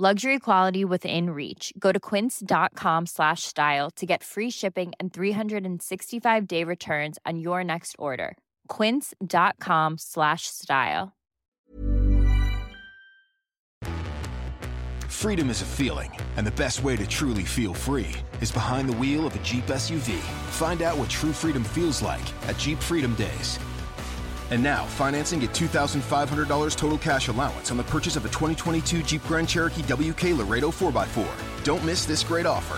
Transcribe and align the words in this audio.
Luxury 0.00 0.38
quality 0.38 0.84
within 0.84 1.30
reach. 1.30 1.72
Go 1.76 1.90
to 1.90 1.98
quince.com 1.98 3.06
slash 3.06 3.42
style 3.42 3.90
to 3.96 4.06
get 4.06 4.22
free 4.22 4.48
shipping 4.48 4.92
and 5.00 5.12
365 5.12 6.46
day 6.46 6.62
returns 6.62 7.18
on 7.26 7.40
your 7.40 7.64
next 7.64 7.96
order. 7.98 8.38
Quince.com 8.68 9.98
slash 9.98 10.42
style. 10.46 11.16
Freedom 15.08 15.50
is 15.50 15.62
a 15.62 15.64
feeling, 15.64 16.16
and 16.36 16.46
the 16.46 16.52
best 16.52 16.84
way 16.84 16.96
to 16.96 17.06
truly 17.08 17.42
feel 17.42 17.74
free 17.74 18.12
is 18.40 18.52
behind 18.52 18.88
the 18.88 18.96
wheel 18.98 19.26
of 19.26 19.34
a 19.34 19.40
Jeep 19.40 19.66
SUV. 19.66 20.20
Find 20.52 20.80
out 20.80 20.96
what 20.96 21.10
true 21.10 21.32
freedom 21.32 21.64
feels 21.64 22.02
like 22.02 22.28
at 22.46 22.56
Jeep 22.56 22.78
Freedom 22.78 23.16
Days. 23.16 23.58
And 24.50 24.62
now, 24.62 24.84
financing 24.84 25.42
at 25.44 25.50
$2,500 25.50 26.76
total 26.76 26.98
cash 26.98 27.28
allowance 27.28 27.70
on 27.70 27.76
the 27.76 27.84
purchase 27.84 28.16
of 28.16 28.24
a 28.24 28.28
2022 28.28 29.02
Jeep 29.02 29.22
Grand 29.24 29.48
Cherokee 29.48 29.82
WK 29.82 30.38
Laredo 30.38 30.70
4x4. 30.70 31.64
Don't 31.64 31.84
miss 31.84 32.04
this 32.06 32.22
great 32.22 32.46
offer. 32.46 32.76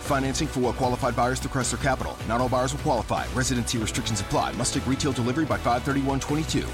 Financing 0.00 0.48
for 0.48 0.60
well 0.60 0.72
qualified 0.72 1.14
buyers 1.14 1.38
through 1.38 1.50
Chrysler 1.50 1.80
Capital. 1.82 2.16
Not 2.26 2.40
all 2.40 2.48
buyers 2.48 2.72
will 2.72 2.80
qualify. 2.80 3.26
Residency 3.34 3.78
restrictions 3.78 4.20
apply. 4.20 4.52
Must 4.52 4.72
take 4.74 4.86
retail 4.86 5.12
delivery 5.12 5.44
by 5.44 5.58
531.22. 5.58 6.66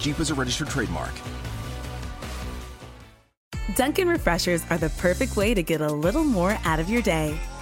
Jeep 0.00 0.20
is 0.20 0.30
a 0.30 0.34
registered 0.34 0.68
trademark. 0.68 1.12
Dunkin' 3.76 4.08
Refreshers 4.08 4.64
are 4.70 4.76
the 4.76 4.90
perfect 4.98 5.36
way 5.36 5.54
to 5.54 5.62
get 5.62 5.80
a 5.80 5.86
little 5.86 6.24
more 6.24 6.58
out 6.64 6.80
of 6.80 6.90
your 6.90 7.00
day. 7.00 7.38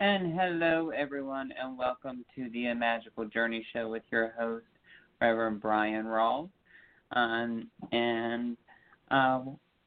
And 0.00 0.32
hello, 0.32 0.92
everyone, 0.96 1.52
and 1.62 1.76
welcome 1.76 2.24
to 2.34 2.48
the 2.54 2.72
Magical 2.72 3.26
Journey 3.26 3.66
Show 3.70 3.90
with 3.90 4.02
your 4.10 4.32
host, 4.38 4.64
Reverend 5.20 5.60
Brian 5.60 6.06
Rawls. 6.06 6.48
Um, 7.12 7.68
and 7.92 8.56
uh, 9.10 9.42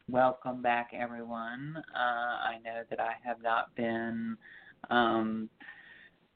welcome 0.07 0.61
back, 0.61 0.91
everyone. 0.93 1.83
Uh, 1.95 1.97
I 1.97 2.59
know 2.63 2.83
that 2.91 2.99
I 2.99 3.13
have 3.25 3.41
not 3.41 3.73
been 3.75 4.37
um, 4.91 5.49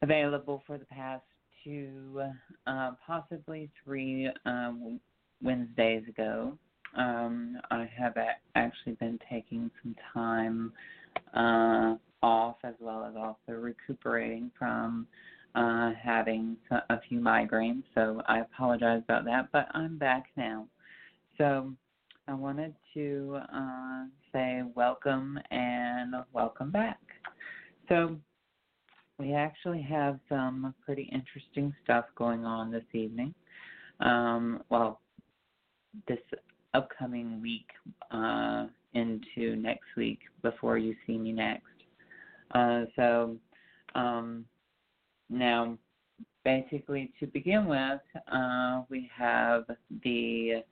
available 0.01 0.63
for 0.65 0.79
the 0.79 0.85
past 0.85 1.25
two, 1.63 2.23
uh, 2.65 2.91
possibly 3.05 3.69
three 3.83 4.27
um, 4.47 4.99
Wednesdays 5.43 6.07
ago. 6.09 6.57
Um, 6.95 7.59
I 7.69 7.87
have 7.95 8.17
a- 8.17 8.57
actually 8.57 8.93
been 8.93 9.19
taking 9.29 9.69
some 9.83 9.95
time 10.15 10.73
uh, 11.35 11.95
off 12.23 12.57
as 12.63 12.73
well 12.79 13.05
as 13.05 13.15
also 13.15 13.59
recuperating 13.59 14.51
from 14.57 15.07
uh, 15.55 15.91
having 16.01 16.57
a 16.89 16.99
few 17.07 17.19
migraines. 17.19 17.83
So 17.95 18.21
I 18.27 18.39
apologize 18.39 19.01
about 19.03 19.25
that, 19.25 19.49
but 19.51 19.67
I'm 19.73 19.97
back 19.97 20.27
now. 20.35 20.67
So 21.37 21.73
I 22.27 22.33
wanted 22.33 22.75
to 22.93 23.39
uh, 23.53 24.05
say 24.33 24.63
welcome 24.75 25.39
and 25.51 26.15
welcome 26.33 26.71
back. 26.71 26.99
So 27.89 28.17
we 29.17 29.33
actually 29.33 29.81
have 29.81 30.19
some 30.29 30.73
pretty 30.85 31.09
interesting 31.11 31.73
stuff 31.83 32.05
going 32.15 32.45
on 32.45 32.71
this 32.71 32.83
evening. 32.93 33.33
Um, 33.99 34.61
well, 34.69 35.01
this 36.07 36.19
upcoming 36.73 37.41
week 37.41 37.67
uh, 38.11 38.67
into 38.93 39.55
next 39.55 39.87
week 39.95 40.19
before 40.43 40.77
you 40.77 40.95
see 41.07 41.17
me 41.17 41.31
next. 41.31 41.63
Uh, 42.51 42.85
so 42.95 43.37
um, 43.95 44.45
now, 45.29 45.77
basically, 46.43 47.11
to 47.19 47.27
begin 47.27 47.65
with, 47.65 48.01
uh, 48.31 48.83
we 48.89 49.09
have 49.15 49.65
the 50.03 50.63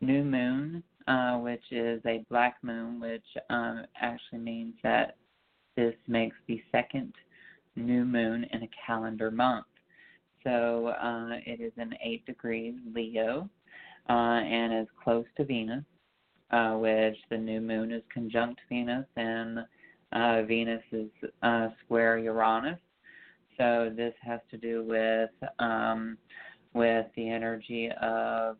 new 0.00 0.22
moon, 0.22 0.82
uh, 1.08 1.38
which 1.38 1.64
is 1.70 2.00
a 2.06 2.24
black 2.28 2.56
moon, 2.62 3.00
which 3.00 3.24
um, 3.50 3.84
actually 4.00 4.38
means 4.38 4.74
that 4.82 5.16
this 5.76 5.94
makes 6.06 6.36
the 6.46 6.62
second 6.70 7.12
new 7.74 8.04
moon 8.04 8.46
in 8.52 8.62
a 8.62 8.68
calendar 8.86 9.30
month. 9.30 9.66
So 10.44 10.94
uh, 11.02 11.38
it 11.44 11.60
is 11.60 11.72
in 11.76 11.92
8 12.00 12.24
degrees 12.24 12.74
Leo 12.94 13.50
uh, 14.08 14.12
and 14.12 14.82
is 14.82 14.88
close 15.02 15.26
to 15.36 15.44
Venus, 15.44 15.84
which 16.52 17.16
the 17.30 17.36
new 17.36 17.60
moon 17.60 17.90
is 17.90 18.02
conjunct 18.12 18.60
Venus 18.68 19.06
and 19.16 19.58
uh, 20.12 20.42
Venus 20.42 20.82
is 20.92 21.10
uh, 21.42 21.68
square 21.84 22.18
Uranus. 22.18 22.78
So 23.58 23.90
this 23.94 24.14
has 24.22 24.40
to 24.50 24.56
do 24.56 24.84
with 24.84 25.30
um, 25.58 26.18
with 26.74 27.06
the 27.16 27.28
energy 27.28 27.90
of 28.02 28.58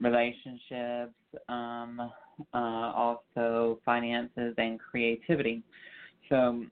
relationships, 0.00 1.14
um, 1.48 2.10
uh, 2.52 2.56
also 2.56 3.78
finances 3.84 4.54
and 4.58 4.80
creativity. 4.80 5.62
So 6.28 6.64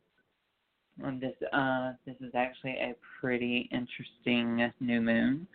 um, 1.02 1.20
this 1.20 1.34
uh, 1.52 1.92
this 2.06 2.16
is 2.20 2.32
actually 2.34 2.72
a 2.72 2.94
pretty 3.20 3.68
interesting 3.72 4.72
new 4.80 5.00
moon 5.00 5.46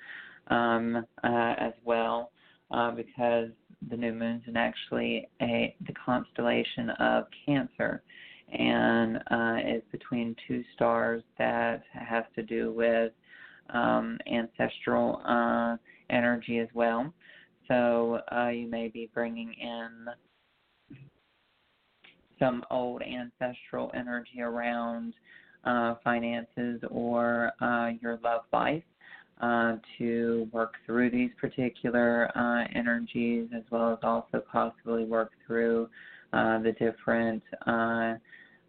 um, 0.48 1.06
uh, 1.24 1.54
as 1.58 1.74
well 1.84 2.32
uh, 2.72 2.92
because 2.92 3.50
the 3.90 3.98
new 3.98 4.14
moon's 4.14 4.44
in 4.48 4.58
actually 4.58 5.30
a 5.42 5.76
the 5.86 5.94
constellation 5.94 6.90
of 6.92 7.26
Cancer 7.46 8.02
and 8.52 9.18
uh, 9.32 9.58
is 9.68 9.84
between 9.92 10.36
two 10.48 10.64
stars 10.76 11.24
that 11.38 11.84
has 11.94 12.24
to 12.36 12.44
do 12.44 12.72
with 12.72 13.12
um, 13.72 14.18
ancestral 14.32 15.22
uh, 15.26 15.78
energy 16.10 16.60
as 16.60 16.68
well. 16.74 17.14
So 17.68 18.20
uh, 18.36 18.50
you 18.50 18.68
may 18.68 18.88
be 18.88 19.10
bringing 19.14 19.54
in 19.54 20.08
some 22.40 22.64
old 22.72 23.02
ancestral 23.04 23.92
energy 23.94 24.42
around 24.42 25.14
uh, 25.66 25.96
finances 26.04 26.82
or 26.90 27.52
uh, 27.62 27.92
your 28.02 28.18
love 28.24 28.42
life 28.52 28.84
uh, 29.42 29.76
to 29.98 30.48
work 30.52 30.74
through 30.86 31.10
these 31.10 31.32
particular 31.40 32.30
uh, 32.36 32.66
energies, 32.74 33.50
as 33.56 33.64
well 33.70 33.94
as 33.94 34.00
also 34.04 34.44
possibly 34.52 35.06
work 35.06 35.32
through 35.46 35.88
uh, 36.34 36.60
the 36.60 36.72
different 36.74 37.44
uh, 37.66 38.16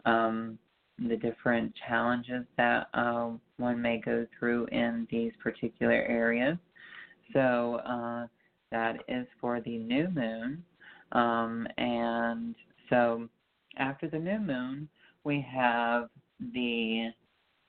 um, 0.05 0.58
the 0.99 1.17
different 1.17 1.73
challenges 1.88 2.44
that 2.56 2.88
uh, 2.94 3.31
one 3.56 3.81
may 3.81 3.99
go 3.99 4.26
through 4.38 4.67
in 4.67 5.06
these 5.11 5.32
particular 5.43 5.93
areas. 5.93 6.58
So 7.32 7.81
uh, 7.87 8.26
that 8.70 8.97
is 9.08 9.26
for 9.41 9.61
the 9.61 9.79
new 9.79 10.08
moon, 10.08 10.62
um, 11.12 11.67
and 11.79 12.55
so 12.88 13.29
after 13.79 14.08
the 14.08 14.19
new 14.19 14.38
moon, 14.38 14.88
we 15.25 15.44
have 15.52 16.08
the 16.53 17.11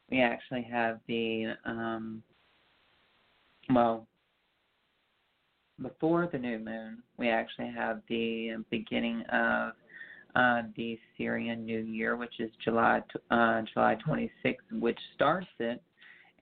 we 0.10 0.20
actually 0.22 0.64
have 0.64 1.00
the 1.08 1.54
um, 1.66 2.22
well 3.74 4.08
before 5.82 6.30
the 6.32 6.38
new 6.38 6.60
moon, 6.60 7.02
we 7.18 7.30
actually 7.30 7.72
have 7.76 8.02
the 8.08 8.64
beginning 8.70 9.22
of 9.32 9.74
uh, 10.36 10.64
the 10.76 11.00
Sirian 11.18 11.66
New 11.66 11.80
Year, 11.80 12.16
which 12.16 12.40
is 12.40 12.50
July 12.64 13.02
uh, 13.30 13.62
July 13.74 13.98
26th, 14.08 14.56
which 14.80 15.00
starts 15.16 15.48
it, 15.60 15.82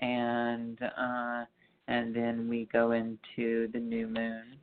and 0.01 0.80
uh, 0.81 1.45
and 1.88 2.15
then 2.15 2.47
we 2.47 2.68
go 2.71 2.91
into 2.91 3.68
the 3.71 3.80
new 3.80 4.07
moon, 4.07 4.57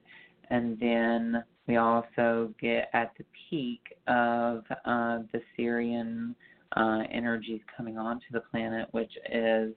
and 0.51 0.79
then 0.79 1.43
we 1.67 1.77
also 1.77 2.55
get 2.61 2.89
at 2.93 3.13
the 3.19 3.25
peak 3.51 3.81
of 4.07 4.63
uh, 4.85 5.19
the 5.33 5.41
Sirian 5.59 6.35
uh, 6.77 7.01
energies 7.11 7.61
coming 7.77 7.99
onto 7.99 8.27
the 8.33 8.41
planet, 8.41 8.89
which 8.93 9.13
is 9.33 9.75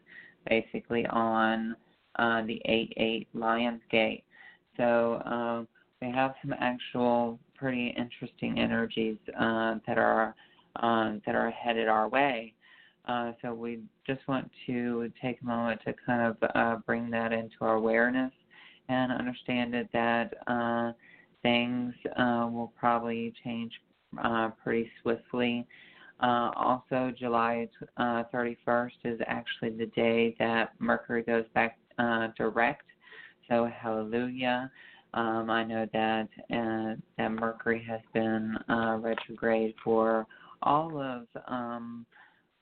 basically 0.48 1.06
on 1.08 1.76
uh, 2.18 2.42
the 2.46 2.62
8 2.66 2.94
8 2.98 3.28
Lion's 3.34 3.82
Gate. 3.90 4.24
So 4.78 5.22
um, 5.26 5.68
we 6.02 6.12
have 6.12 6.34
some 6.42 6.54
actual 6.60 7.40
pretty 7.60 7.94
interesting 7.98 8.60
energies 8.60 9.18
uh, 9.40 9.76
that 9.86 9.98
are 9.98 10.36
um, 10.78 11.22
that 11.26 11.36
are 11.36 11.52
headed 11.52 11.88
our 11.88 12.08
way. 12.08 12.54
Uh, 13.08 13.32
so 13.42 13.54
we 13.54 13.80
just 14.06 14.20
want 14.28 14.50
to 14.68 15.12
take 15.22 15.42
a 15.42 15.46
moment 15.46 15.82
to 15.86 15.94
kind 16.06 16.22
of 16.22 16.50
uh, 16.56 16.76
bring 16.86 17.10
that 17.10 17.34
into 17.34 17.56
our 17.62 17.76
awareness 17.76 18.32
and 18.88 19.12
understand 19.12 19.74
it 19.74 19.90
that 19.94 20.34
uh, 20.48 20.92
things 21.42 21.94
uh, 22.18 22.48
will 22.52 22.72
probably 22.80 23.34
change 23.44 23.72
uh, 24.24 24.50
pretty 24.64 24.90
swiftly. 25.02 25.66
Also, 26.22 27.12
July 27.18 27.68
uh, 27.98 28.24
31st 28.34 28.92
is 29.06 29.20
actually 29.26 29.70
the 29.72 29.88
day 29.96 30.36
that 30.38 30.74
Mercury 30.80 31.24
goes 31.24 31.46
back 31.54 31.78
direct. 32.38 32.84
So, 33.50 33.70
hallelujah. 33.82 34.70
Um, 35.14 35.50
I 35.50 35.64
know 35.64 35.88
that 35.92 36.28
uh, 36.52 36.96
that 37.18 37.32
Mercury 37.32 37.84
has 37.88 38.02
been 38.14 38.56
uh, 38.70 38.98
retrograde 39.02 39.74
for 39.84 40.28
all 40.62 41.02
of 41.02 41.28
um, 41.48 42.06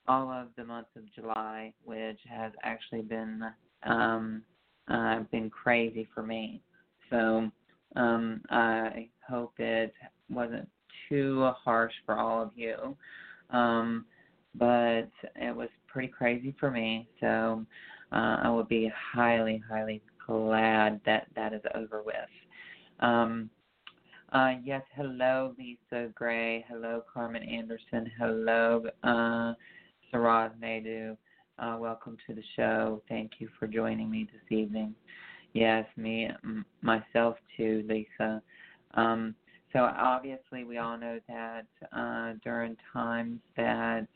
all 0.07 0.31
of 0.31 0.47
the 0.55 0.63
month 0.63 0.87
of 0.95 1.03
July, 1.13 1.73
which 1.83 2.19
has 2.29 2.53
actually 2.63 3.01
been 3.01 3.43
um, 3.83 4.43
uh, 4.87 5.19
been 5.31 5.49
crazy 5.49 6.07
for 6.13 6.23
me. 6.23 6.61
So 7.09 7.51
um, 7.95 8.41
I 8.49 9.09
hope 9.27 9.53
it 9.57 9.93
wasn't 10.29 10.69
too 11.09 11.49
harsh 11.63 11.93
for 12.05 12.15
all 12.15 12.41
of 12.41 12.51
you. 12.55 12.95
Um, 13.49 14.05
but 14.55 15.09
it 15.35 15.55
was 15.55 15.69
pretty 15.87 16.07
crazy 16.07 16.55
for 16.59 16.71
me. 16.71 17.07
So 17.19 17.65
uh, 18.11 18.37
I 18.43 18.49
would 18.49 18.67
be 18.67 18.91
highly, 19.13 19.61
highly 19.69 20.01
glad 20.27 20.99
that 21.05 21.27
that 21.35 21.53
is 21.53 21.61
over 21.73 22.03
with. 22.03 22.15
Um, 22.99 23.49
uh, 24.33 24.55
yes, 24.63 24.81
hello, 24.95 25.55
Lisa 25.57 26.09
Gray. 26.13 26.65
Hello, 26.67 27.01
Carmen 27.11 27.43
Anderson. 27.43 28.11
Hello, 28.19 28.83
uh, 29.03 29.53
Saraz 30.13 30.51
Naidu. 30.59 31.15
Uh, 31.57 31.77
welcome 31.79 32.17
to 32.27 32.35
the 32.35 32.43
show. 32.55 33.01
Thank 33.07 33.33
you 33.39 33.47
for 33.57 33.67
joining 33.67 34.11
me 34.11 34.27
this 34.31 34.57
evening. 34.57 34.93
Yes, 35.53 35.85
me, 35.95 36.29
myself 36.81 37.37
too, 37.55 37.85
Lisa. 37.87 38.41
Um, 38.95 39.33
so 39.73 39.79
obviously, 39.79 40.65
we 40.65 40.77
all 40.77 40.97
know 40.97 41.19
that 41.27 41.65
uh, 41.95 42.33
during 42.43 42.75
times 42.91 43.39
that 43.55 44.07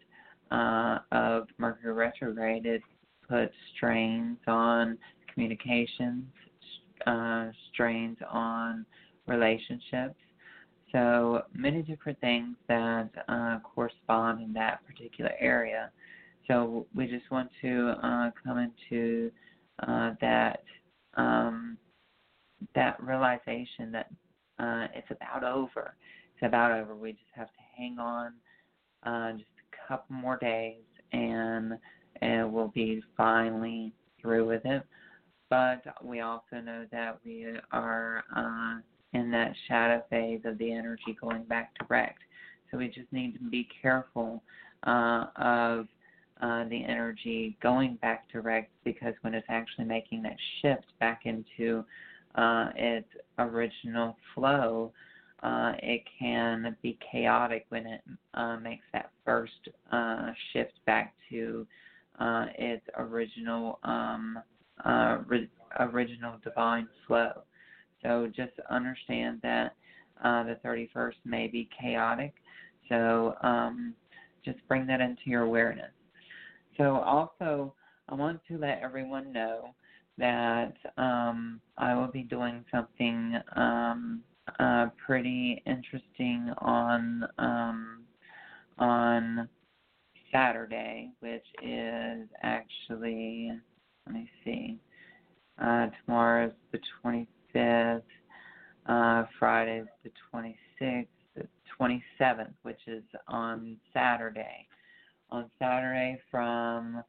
uh, 0.52 1.00
of 1.12 1.48
Mercury 1.58 1.94
retrograde, 1.94 2.66
it 2.66 2.82
puts 3.28 3.54
strains 3.76 4.38
on 4.46 4.98
communications, 5.34 6.26
uh, 7.08 7.48
strains 7.74 8.18
on 8.30 8.86
relationships. 9.28 10.16
So 10.92 11.44
many 11.54 11.82
different 11.84 12.20
things 12.20 12.56
that 12.68 13.10
uh, 13.30 13.60
correspond 13.64 14.42
in 14.42 14.54
that 14.54 14.86
particular 14.86 15.32
area. 15.40 15.90
So 16.48 16.86
we 16.94 17.08
just 17.08 17.30
want 17.32 17.50
to 17.62 17.94
uh, 18.04 18.32
come 18.44 18.58
into 18.58 19.32
uh, 19.88 20.12
that 20.20 20.64
um, 21.16 21.78
that 22.76 23.02
realization 23.02 23.92
that 23.92 24.08
uh, 24.60 24.88
it's 24.94 25.08
about 25.12 25.44
over. 25.44 25.96
It's 26.36 26.46
about 26.46 26.72
over. 26.72 26.96
We 26.96 27.14
just 27.14 27.24
have 27.34 27.48
to 27.48 27.62
hang 27.78 27.98
on 28.00 28.34
uh, 29.04 29.32
just 29.34 29.44
a 29.44 29.88
couple 29.88 30.16
more 30.16 30.38
days, 30.38 30.84
and 31.12 31.74
and 32.22 32.52
we'll 32.52 32.70
be 32.70 33.02
finally 33.18 33.94
through 34.22 34.48
with 34.48 34.66
it. 34.66 34.84
But 35.52 35.84
we 36.02 36.22
also 36.22 36.62
know 36.64 36.86
that 36.94 37.20
we 37.26 37.46
are 37.74 38.24
uh, 38.34 38.80
in 39.12 39.30
that 39.32 39.54
shadow 39.68 40.02
phase 40.10 40.40
of 40.46 40.58
the 40.58 40.72
energy 40.72 41.18
going 41.20 41.44
back 41.44 41.74
direct. 41.78 42.20
So 42.72 42.78
we 42.78 42.88
just 42.88 43.12
need 43.12 43.34
to 43.34 43.44
be 43.44 43.68
careful 43.82 44.42
uh, 44.88 45.26
of 45.36 45.88
uh, 46.42 46.64
the 46.70 46.86
energy 46.86 47.58
going 47.62 47.96
back 47.96 48.32
direct 48.32 48.72
because 48.86 49.14
when 49.24 49.34
it's 49.34 49.46
actually 49.50 49.84
making 49.84 50.24
that 50.24 50.38
shift 50.62 50.86
back 51.02 51.24
into 51.26 51.84
uh, 52.36 52.70
its 52.78 53.10
original 53.38 54.16
flow, 54.34 54.94
uh, 55.44 55.74
it 55.84 56.04
can 56.18 56.78
be 56.82 56.98
chaotic 57.12 57.66
when 57.68 57.86
it 57.86 58.02
uh, 58.36 58.56
makes 58.56 58.86
that 58.94 59.12
first 59.26 59.68
shift 60.54 60.80
back 60.86 61.14
to 61.30 61.68
its 62.58 62.86
original 62.98 63.80
um, 63.84 64.42
uh, 64.86 65.20
original 65.80 66.36
divine 66.44 66.88
flow. 67.08 67.44
So 68.04 68.32
just 68.36 68.54
understand 68.70 69.40
that 69.44 69.76
uh, 70.24 70.44
the 70.44 70.60
31st 70.66 71.14
may 71.26 71.48
be 71.48 71.70
chaotic. 71.80 72.34
So 72.90 73.36
um, 73.42 73.94
just 74.44 74.58
bring 74.68 74.88
that 74.88 75.02
into 75.02 75.22
your 75.26 75.44
awareness. 75.44 75.92
So 76.78 76.96
also, 76.96 77.74
I 78.10 78.16
want 78.16 78.42
to 78.48 78.58
let 78.58 78.82
everyone 78.82 79.32
know 79.32 79.74
that 80.18 80.74
um, 80.98 81.62
I 81.78 81.96
will 81.96 82.08
be 82.08 82.24
doing 82.24 82.66
something 82.72 83.40
um, 83.56 84.22
uh, 84.60 84.88
pretty 85.06 85.62
interesting 85.66 86.52
on 86.60 87.28
um, 87.38 88.04
on 88.78 89.48
Saturday, 90.32 91.12
which 91.20 91.46
is 91.64 92.28
actually 92.42 93.52
let 94.06 94.16
me 94.16 94.30
see. 94.44 94.80
Uh, 95.62 95.88
tomorrow 96.06 96.48
is 96.48 96.54
the 96.72 96.80
25th. 97.56 98.02
Uh, 98.88 99.26
Friday 99.40 99.80
is 99.80 99.88
the 100.04 100.12
26th. 100.34 101.08
The 101.36 101.48
27th, 101.80 102.54
which 102.64 102.80
is 102.88 103.04
on 103.28 103.78
Saturday 103.94 104.68
on 105.32 105.50
Saturday 105.60 106.20
from 106.30 107.04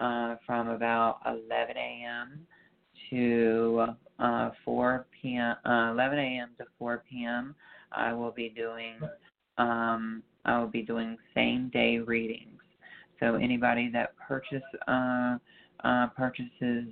uh, 0.00 0.36
from 0.44 0.68
about 0.68 1.20
11 1.26 1.76
a.m. 1.76 2.46
to 3.10 3.86
uh, 4.18 4.50
4 4.64 5.06
p.m. 5.22 5.56
Uh, 5.64 5.92
11 5.92 6.18
a.m. 6.18 6.50
to 6.58 6.64
4 6.78 7.04
p.m. 7.08 7.54
I 7.92 8.12
will 8.12 8.32
be 8.32 8.48
doing 8.50 8.96
um, 9.56 10.22
I 10.44 10.58
will 10.58 10.68
be 10.68 10.82
doing 10.82 11.16
same 11.34 11.70
day 11.72 11.98
readings. 11.98 12.60
So 13.20 13.36
anybody 13.36 13.88
that 13.92 14.14
purchase 14.28 14.62
uh, 14.88 15.36
uh, 15.84 16.08
purchases 16.16 16.88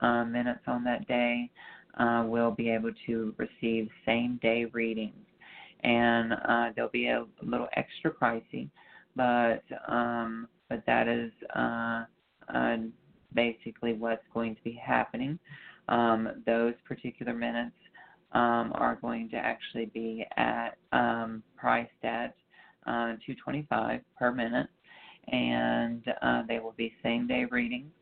uh, 0.00 0.24
minutes 0.24 0.60
on 0.66 0.84
that 0.84 1.06
day 1.08 1.50
uh, 1.98 2.24
will 2.26 2.50
be 2.50 2.68
able 2.68 2.92
to 3.06 3.34
receive 3.38 3.88
same 4.04 4.38
day 4.42 4.66
readings, 4.66 5.26
and 5.82 6.32
uh, 6.32 6.70
they'll 6.76 6.88
be 6.88 7.08
a 7.08 7.24
little 7.42 7.68
extra 7.76 8.12
pricey 8.12 8.68
but 9.16 9.62
um, 9.88 10.46
but 10.68 10.84
that 10.86 11.08
is 11.08 11.32
uh, 11.56 12.04
uh, 12.54 12.76
basically 13.34 13.94
what's 13.94 14.22
going 14.32 14.54
to 14.54 14.62
be 14.62 14.72
happening. 14.72 15.38
Um, 15.88 16.42
those 16.44 16.74
particular 16.86 17.32
minutes 17.32 17.76
um, 18.32 18.72
are 18.74 18.98
going 19.00 19.30
to 19.30 19.36
actually 19.36 19.86
be 19.86 20.24
at 20.36 20.76
um, 20.92 21.42
priced 21.56 21.90
at 22.02 22.34
uh, 22.86 23.16
225 23.24 24.00
per 24.18 24.32
minute, 24.32 24.68
and 25.28 26.02
uh, 26.22 26.42
they 26.46 26.58
will 26.58 26.74
be 26.76 26.92
same 27.02 27.26
day 27.26 27.46
readings. 27.50 27.92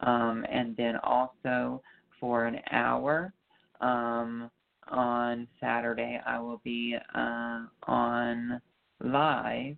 Um, 0.00 0.44
and 0.50 0.76
then 0.76 0.96
also 1.02 1.82
for 2.18 2.46
an 2.46 2.58
hour 2.70 3.32
um, 3.80 4.50
on 4.88 5.46
Saturday, 5.60 6.20
I 6.26 6.38
will 6.40 6.60
be 6.64 6.96
uh, 7.14 7.66
on 7.84 8.60
live 9.02 9.76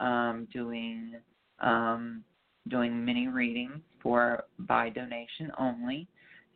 um, 0.00 0.48
doing 0.52 1.14
um, 1.60 2.24
doing 2.68 3.04
mini 3.04 3.28
readings 3.28 3.80
for 4.02 4.44
by 4.60 4.88
donation 4.90 5.50
only. 5.58 6.06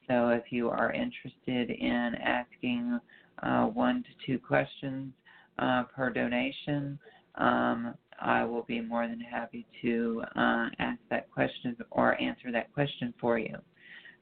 So 0.08 0.28
if 0.30 0.44
you 0.50 0.68
are 0.68 0.92
interested 0.92 1.70
in 1.70 2.14
asking 2.22 3.00
uh, 3.42 3.66
one 3.66 4.02
to 4.02 4.26
two 4.26 4.38
questions 4.38 5.12
uh, 5.58 5.84
per 5.84 6.10
donation, 6.10 6.98
um, 7.36 7.94
I 8.20 8.44
will 8.44 8.62
be 8.62 8.80
more 8.80 9.06
than 9.06 9.20
happy 9.20 9.66
to 9.82 10.22
uh, 10.36 10.68
ask 10.78 11.00
that 11.10 11.30
question 11.30 11.76
or 11.90 12.20
answer 12.20 12.50
that 12.52 12.72
question 12.72 13.12
for 13.20 13.38
you. 13.38 13.56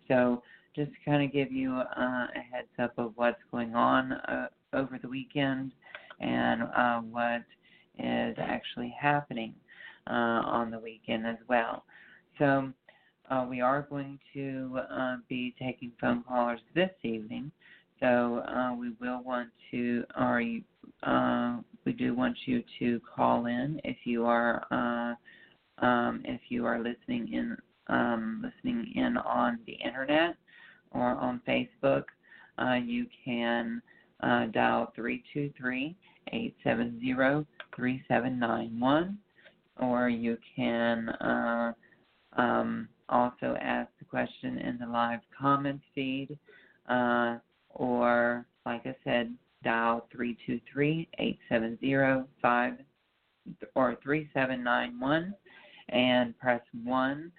So 0.09 0.43
just 0.75 0.91
to 0.91 0.97
kind 1.05 1.23
of 1.23 1.33
give 1.33 1.53
you 1.53 1.73
uh, 1.75 2.27
a 2.35 2.41
heads 2.51 2.69
up 2.79 2.93
of 2.99 3.13
what's 3.17 3.41
going 3.51 3.75
on 3.75 4.13
uh, 4.13 4.49
over 4.73 4.99
the 5.01 5.09
weekend 5.09 5.73
and 6.21 6.63
uh, 6.63 7.01
what 7.01 7.43
is 7.99 8.35
actually 8.39 8.95
happening 8.99 9.55
uh, 10.07 10.43
on 10.45 10.71
the 10.71 10.79
weekend 10.79 11.27
as 11.27 11.37
well. 11.49 11.85
So 12.39 12.73
uh, 13.31 13.47
we 13.49 13.61
are 13.61 13.87
going 13.89 14.19
to 14.35 14.79
be 15.29 15.55
taking 15.59 15.93
phone 16.01 16.25
callers 16.27 16.61
this 16.75 16.91
evening. 17.03 17.53
So 18.01 18.43
we 18.79 18.93
will 19.01 19.23
want 19.23 19.51
to, 19.71 20.05
or 20.19 20.43
we 21.85 21.93
do 21.93 22.15
want 22.15 22.37
you 22.47 22.63
to 22.79 23.01
call 23.15 23.47
in 23.47 23.81
if 23.85 23.97
you 24.05 24.25
are, 24.27 24.65
uh, 24.71 25.85
um, 25.85 26.23
if 26.25 26.41
you 26.49 26.65
are 26.67 26.79
listening 26.79 27.33
in, 27.33 27.57
um, 27.89 28.43
listening 28.45 28.93
in 28.95 29.17
on 29.17 29.59
the 29.67 29.73
internet 29.73 30.37
or 30.93 31.17
on 31.17 31.41
Facebook. 31.47 32.05
Uh, 32.59 32.75
you 32.75 33.07
can 33.25 33.83
uh, 34.23 34.47
dial 34.47 34.93
three 34.95 35.25
two 35.33 35.51
three 35.59 35.97
eight 36.33 36.55
seven 36.63 37.01
zero 37.01 37.47
three 37.75 38.03
seven 38.09 38.39
nine 38.39 38.79
one, 38.79 39.19
or 39.81 40.09
you 40.09 40.39
can 40.55 41.09
uh, 41.09 41.73
um, 42.37 42.89
also 43.09 43.57
ask 43.61 43.91
the 43.99 44.05
question 44.05 44.59
in 44.59 44.79
the 44.79 44.87
live 44.87 45.21
comments 45.39 45.85
feed, 45.95 46.39
uh, 46.89 47.39
or 47.71 48.47
like 48.65 48.87
I 48.87 48.95
said, 49.05 49.35
dial 49.63 50.09
323-870-5 50.17 52.79
or 53.75 53.97
3791 54.03 55.35
and 55.89 56.39
press 56.39 56.61
1 56.85 57.33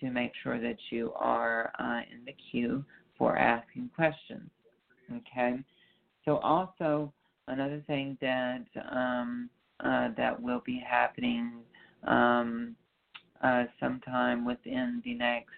to 0.00 0.10
make 0.10 0.32
sure 0.42 0.58
that 0.60 0.78
you 0.90 1.12
are 1.14 1.72
uh, 1.78 2.00
in 2.12 2.24
the 2.24 2.34
queue 2.50 2.84
for 3.18 3.36
asking 3.36 3.90
questions. 3.94 4.50
Okay. 5.14 5.58
So 6.24 6.38
also 6.38 7.12
another 7.48 7.82
thing 7.86 8.16
that 8.20 8.64
um, 8.90 9.50
uh, 9.84 10.08
that 10.16 10.40
will 10.40 10.62
be 10.64 10.82
happening 10.86 11.52
um, 12.06 12.76
uh, 13.42 13.64
sometime 13.78 14.44
within 14.44 15.02
the 15.04 15.14
next 15.14 15.50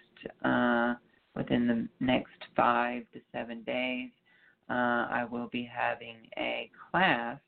uh, 0.43 0.95
within 1.35 1.67
the 1.67 2.05
next 2.05 2.37
five 2.55 3.03
to 3.13 3.19
seven 3.31 3.63
days. 3.63 4.09
Uh, 4.69 5.07
I 5.09 5.27
will 5.29 5.49
be 5.51 5.69
having 5.71 6.17
a 6.37 6.69
class. 6.91 7.39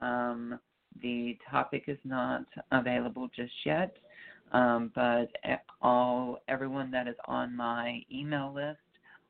Um, 0.00 0.58
the 1.02 1.38
topic 1.50 1.84
is 1.86 1.98
not 2.04 2.44
available 2.72 3.30
just 3.34 3.52
yet, 3.64 3.96
um, 4.52 4.90
but 4.94 5.28
all 5.80 6.38
everyone 6.48 6.90
that 6.90 7.06
is 7.06 7.14
on 7.26 7.56
my 7.56 8.00
email 8.12 8.52
list 8.54 8.78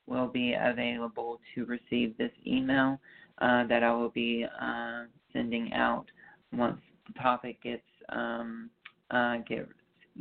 will 0.07 0.29
be 0.29 0.55
available 0.59 1.41
to 1.55 1.65
receive 1.67 2.17
this 2.17 2.33
email 2.47 2.99
uh, 3.39 3.67
that 3.67 3.83
I 3.83 3.93
will 3.93 4.11
be 4.11 4.47
uh, 4.61 5.05
sending 5.33 5.73
out 5.73 6.07
once 6.53 6.81
the 7.07 7.21
topic 7.21 7.63
gets 7.63 7.83
um, 8.09 8.71
uh, 9.11 9.37
get 9.49 9.69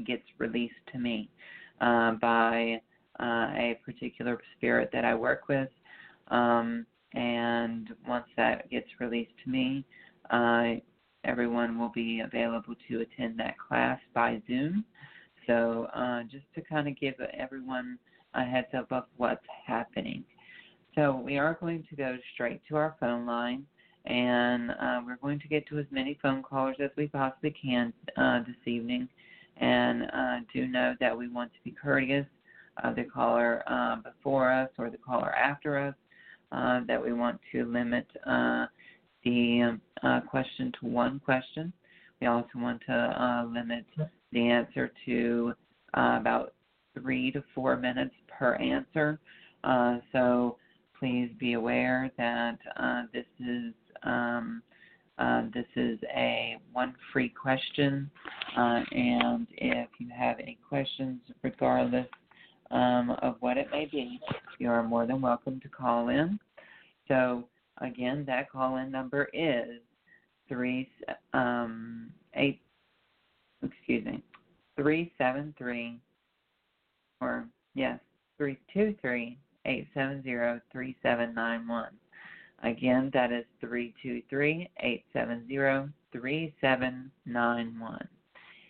gets 0.06 0.24
released 0.38 0.76
to 0.92 1.00
me 1.00 1.30
uh, 1.82 2.12
by 2.14 2.82
uh, 3.20 3.52
a 3.56 3.80
particular 3.84 4.40
spirit 4.58 4.90
that 4.94 5.06
I 5.06 5.16
work 5.16 5.48
with. 5.48 5.70
Um, 6.30 6.86
and 7.14 7.90
once 8.08 8.28
that 8.38 8.70
gets 8.70 8.88
released 9.00 9.32
to 9.44 9.50
me, 9.50 9.86
uh, 10.30 10.76
everyone 11.24 11.80
will 11.80 11.90
be 11.90 12.22
available 12.22 12.76
to 12.88 13.02
attend 13.02 13.40
that 13.40 13.56
class 13.58 14.00
by 14.14 14.42
Zoom. 14.48 14.86
So 15.48 15.88
uh, 15.94 16.24
just 16.24 16.46
to 16.56 16.62
kind 16.62 16.88
of 16.88 17.00
give 17.00 17.16
everyone 17.38 17.98
a 18.36 18.44
heads 18.44 18.68
up 18.78 18.92
of 18.92 19.06
what's 19.18 19.46
happening. 19.66 20.24
So 20.96 21.16
we 21.16 21.38
are 21.38 21.58
going 21.60 21.84
to 21.90 21.96
go 21.96 22.18
straight 22.34 22.62
to 22.70 22.76
our 22.76 22.96
phone 23.00 23.26
line, 23.26 23.66
and 24.06 24.72
uh, 24.72 25.02
we're 25.06 25.18
going 25.18 25.40
to 25.40 25.48
get 25.48 25.68
to 25.68 25.80
as 25.80 25.86
many 25.92 26.18
phone 26.22 26.44
callers 26.44 26.78
as 26.84 26.92
we 26.96 27.08
possibly 27.08 27.54
can 27.62 27.94
uh, 28.18 28.40
this 28.40 28.56
evening 28.66 29.08
and 29.60 30.04
uh, 30.14 30.38
do 30.54 30.68
know 30.68 30.96
that 31.00 31.18
we 31.18 31.28
want 31.28 31.52
to 31.54 31.60
be 31.64 31.72
courteous 31.72 32.26
of 32.84 32.96
the 32.96 33.04
caller 33.04 33.64
uh, 33.68 33.98
before 33.98 34.52
us 34.52 34.70
or 34.78 34.90
the 34.90 34.98
caller 34.98 35.34
after 35.36 35.78
us, 35.78 35.96
uh, 36.52 36.82
that 36.88 37.04
we 37.04 37.14
want 37.14 37.40
to 37.52 37.66
limit 37.66 38.08
uh, 38.26 38.66
the 39.24 39.78
uh, 40.04 40.22
question 40.22 40.72
to 40.80 40.88
one 40.88 41.20
question. 41.20 41.72
We 42.22 42.28
also 42.28 42.50
want 42.56 42.82
to 42.88 42.94
uh, 42.94 43.46
limit 43.46 43.86
the 44.32 44.50
answer 44.50 44.92
to 45.06 45.54
about 45.94 46.54
three 46.94 47.32
to 47.32 47.44
four 47.54 47.78
minutes 47.78 48.16
per 48.28 48.56
answer. 48.56 49.20
so 50.12 50.58
please 51.00 51.30
be 51.40 51.54
aware 51.54 52.12
that 52.18 52.58
this 53.14 53.26
is 53.40 53.74
um, 54.04 54.62
this 55.54 55.66
is 55.76 56.00
a 56.16 56.58
one 56.74 56.96
free 57.14 57.30
question, 57.30 58.10
and 58.56 59.48
if 59.52 59.90
you 60.00 60.10
have 60.16 60.40
any 60.40 60.58
questions, 60.68 61.22
regardless 61.44 62.08
um, 62.72 63.12
of 63.22 63.36
what 63.40 63.58
it 63.58 63.68
may 63.72 63.86
be, 63.86 64.20
you 64.60 64.70
are 64.70 64.84
more 64.84 65.06
than 65.06 65.22
welcome 65.22 65.60
to 65.62 65.70
call 65.70 66.10
in. 66.10 66.40
So 67.08 67.46
again, 67.80 68.24
that 68.28 68.52
call-in 68.52 68.92
number 68.92 69.30
is 69.34 69.80
three 70.48 70.90
um, 71.34 72.12
eight. 72.36 72.62
Excuse 73.62 74.06
me, 74.06 74.24
three 74.78 75.12
seven 75.18 75.54
three, 75.58 76.00
or 77.20 77.46
yes, 77.74 78.00
three 78.38 78.58
two 78.74 78.96
three 79.02 79.38
eight 79.66 79.88
seven 79.94 80.24
zero 80.24 80.62
three 80.72 80.96
seven 81.04 81.34
nine 81.34 81.68
one. 81.68 81.92
Again, 82.64 83.10
that 83.14 83.32
is 83.32 83.46
323 83.62 84.70
870 84.80 85.94
3791. 86.12 88.08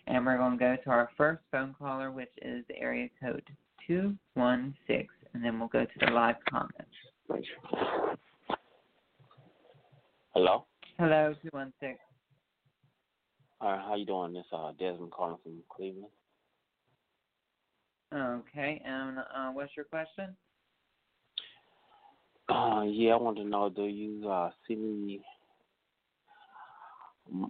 And 0.06 0.26
we're 0.26 0.38
going 0.38 0.52
to 0.52 0.58
go 0.58 0.76
to 0.84 0.90
our 0.90 1.10
first 1.16 1.42
phone 1.50 1.74
caller, 1.76 2.12
which 2.12 2.30
is 2.40 2.64
area 2.76 3.08
code 3.20 3.42
216, 3.90 5.08
and 5.34 5.44
then 5.44 5.58
we'll 5.58 5.66
go 5.66 5.84
to 5.84 6.06
the 6.06 6.12
live 6.12 6.36
comments. 6.48 6.94
Hello? 10.32 10.64
Hello, 10.96 11.34
216. 11.42 11.96
All 13.60 13.72
right, 13.72 13.80
how 13.80 13.96
you 13.96 14.06
doing? 14.06 14.32
This 14.32 14.44
uh 14.52 14.70
Desmond 14.78 15.10
calling 15.10 15.38
from 15.42 15.54
Cleveland. 15.68 16.06
Okay, 18.14 18.80
and 18.84 19.18
uh, 19.18 19.50
what's 19.52 19.72
your 19.76 19.86
question? 19.86 20.36
Uh, 22.48 22.84
yeah, 22.86 23.14
I 23.14 23.16
want 23.16 23.38
to 23.38 23.44
know, 23.44 23.70
do 23.70 23.86
you 23.86 24.28
uh, 24.30 24.50
see 24.68 24.76
me? 24.76 25.20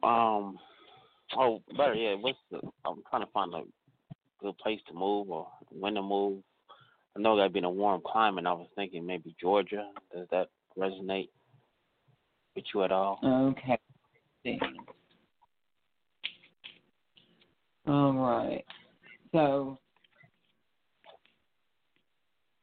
Um, 0.03 0.59
oh, 1.37 1.63
better 1.77 1.95
yeah. 1.95 2.15
What's 2.15 2.39
the? 2.51 2.61
I'm 2.87 3.03
trying 3.11 3.27
to 3.27 3.33
find 3.33 3.53
a 3.55 3.63
good 4.43 4.57
place 4.59 4.81
to 4.89 4.95
move 4.95 5.31
or 5.31 5.47
when 5.71 5.95
to 5.95 6.03
move. 6.03 6.43
I 7.17 7.21
know 7.21 7.37
that 7.37 7.53
being 7.53 7.65
a 7.65 7.71
warm 7.71 8.01
climate. 8.05 8.47
I 8.47 8.53
was 8.53 8.69
thinking 8.77 9.07
maybe 9.07 9.35
Georgia. 9.41 9.91
Does 10.15 10.27
that 10.31 10.49
resonate 10.79 11.29
with 12.55 12.65
you 12.73 12.85
at 12.85 12.93
all? 12.93 13.19
Okay. 13.23 13.79
All 17.87 18.13
right. 18.13 18.65
So. 19.33 19.79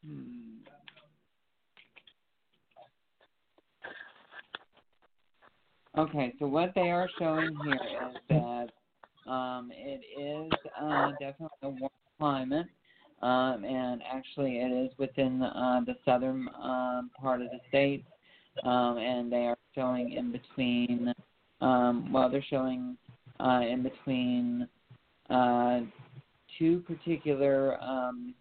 Hmm. 0.06 0.48
Okay, 5.98 6.34
so 6.38 6.46
what 6.46 6.74
they 6.76 6.92
are 6.92 7.10
showing 7.18 7.58
here 7.64 7.74
is 7.74 8.18
that 8.30 8.68
um, 9.32 9.72
it 9.74 10.02
is 10.20 10.52
uh, 10.82 11.12
definitely 11.20 11.58
a 11.64 11.70
warm 11.70 11.92
climate, 12.18 12.68
um, 13.22 13.64
and 13.64 14.02
actually 14.12 14.58
it 14.58 14.72
is 14.72 14.92
within 14.98 15.42
uh, 15.42 15.82
the 15.86 15.96
southern 16.06 16.48
um, 16.62 17.12
part 17.20 17.42
of 17.42 17.50
the 17.52 17.60
state, 17.70 18.06
um, 18.64 18.98
and 18.98 19.32
they 19.32 19.46
are 19.46 19.58
showing 19.76 20.14
in 20.14 20.32
between. 20.32 21.14
Um, 21.62 22.12
well, 22.12 22.30
they're 22.30 22.46
showing 22.50 22.98
uh, 23.40 23.62
in 23.68 23.84
between 23.84 24.68
uh, 25.30 25.82
two 26.58 26.80
particular 26.88 27.82
um, 27.82 28.34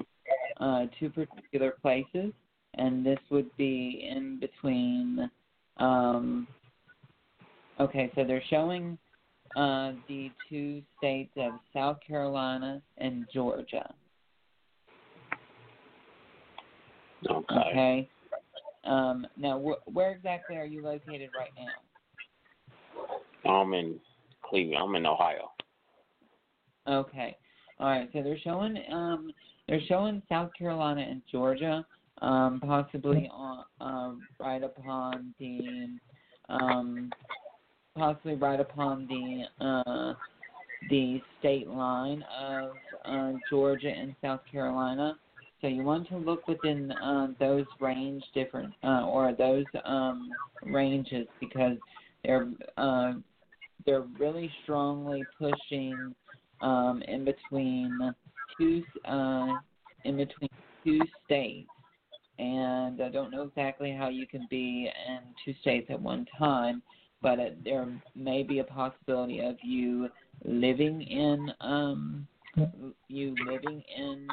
uh, 0.60 0.86
two 0.98 1.10
particular 1.10 1.74
places, 1.82 2.32
and 2.74 3.04
this 3.04 3.18
would 3.30 3.54
be 3.56 4.08
in 4.10 4.38
between. 4.40 5.30
Um, 5.78 6.46
okay, 7.78 8.10
so 8.14 8.24
they're 8.24 8.42
showing 8.48 8.98
uh, 9.56 9.92
the 10.06 10.30
two 10.48 10.82
states 10.98 11.32
of 11.36 11.54
South 11.72 11.98
Carolina 12.06 12.80
and 12.98 13.26
Georgia. 13.32 13.92
Okay. 17.28 17.54
Okay. 17.70 18.08
Um, 18.84 19.26
now, 19.36 19.58
wh- 19.58 19.94
where 19.94 20.12
exactly 20.12 20.56
are 20.56 20.66
you 20.66 20.82
located 20.82 21.30
right 21.34 21.52
now? 21.56 21.72
I'm 23.50 23.72
in 23.72 23.98
Cleveland. 24.42 24.82
I'm 24.82 24.94
in 24.94 25.06
Ohio. 25.06 25.50
Okay. 26.86 27.36
All 27.80 27.88
right. 27.88 28.08
So 28.12 28.22
they're 28.22 28.38
showing 28.38 28.76
um 28.92 29.32
they're 29.68 29.80
showing 29.88 30.22
South 30.28 30.50
Carolina 30.56 31.00
and 31.00 31.22
Georgia, 31.30 31.84
um, 32.22 32.60
possibly 32.64 33.28
on 33.32 33.64
um 33.80 34.22
right 34.38 34.62
upon 34.62 35.34
the 35.38 35.88
um 36.48 37.10
possibly 37.96 38.34
right 38.34 38.60
upon 38.60 39.06
the 39.08 39.64
uh 39.64 40.14
the 40.90 41.20
state 41.40 41.66
line 41.68 42.22
of 42.38 42.70
uh, 43.04 43.32
Georgia 43.50 43.88
and 43.88 44.14
South 44.22 44.40
Carolina. 44.50 45.18
So 45.60 45.68
you 45.68 45.82
want 45.82 46.08
to 46.10 46.16
look 46.16 46.46
within 46.46 46.92
uh, 46.92 47.28
those 47.40 47.64
range 47.80 48.22
different 48.34 48.72
uh, 48.84 49.06
or 49.06 49.32
those 49.32 49.64
um, 49.84 50.30
ranges 50.64 51.26
because 51.40 51.76
they're 52.24 52.48
uh, 52.76 53.14
they're 53.84 54.04
really 54.18 54.50
strongly 54.62 55.24
pushing 55.38 56.14
um, 56.60 57.02
in 57.08 57.24
between 57.24 58.14
two 58.58 58.82
uh, 59.06 59.56
in 60.04 60.16
between 60.16 60.50
two 60.84 61.00
states, 61.24 61.68
and 62.38 63.00
I 63.00 63.08
don't 63.08 63.30
know 63.30 63.42
exactly 63.42 63.92
how 63.92 64.08
you 64.08 64.26
can 64.26 64.46
be 64.50 64.90
in 65.08 65.18
two 65.44 65.54
states 65.62 65.86
at 65.90 66.00
one 66.00 66.26
time, 66.38 66.82
but 67.22 67.38
it, 67.38 67.64
there 67.64 67.86
may 68.14 68.42
be 68.42 68.58
a 68.58 68.64
possibility 68.64 69.40
of 69.40 69.56
you 69.62 70.08
living 70.44 71.02
in 71.02 71.50
um, 71.60 72.26
you 73.08 73.34
living 73.44 73.82
in 73.96 74.28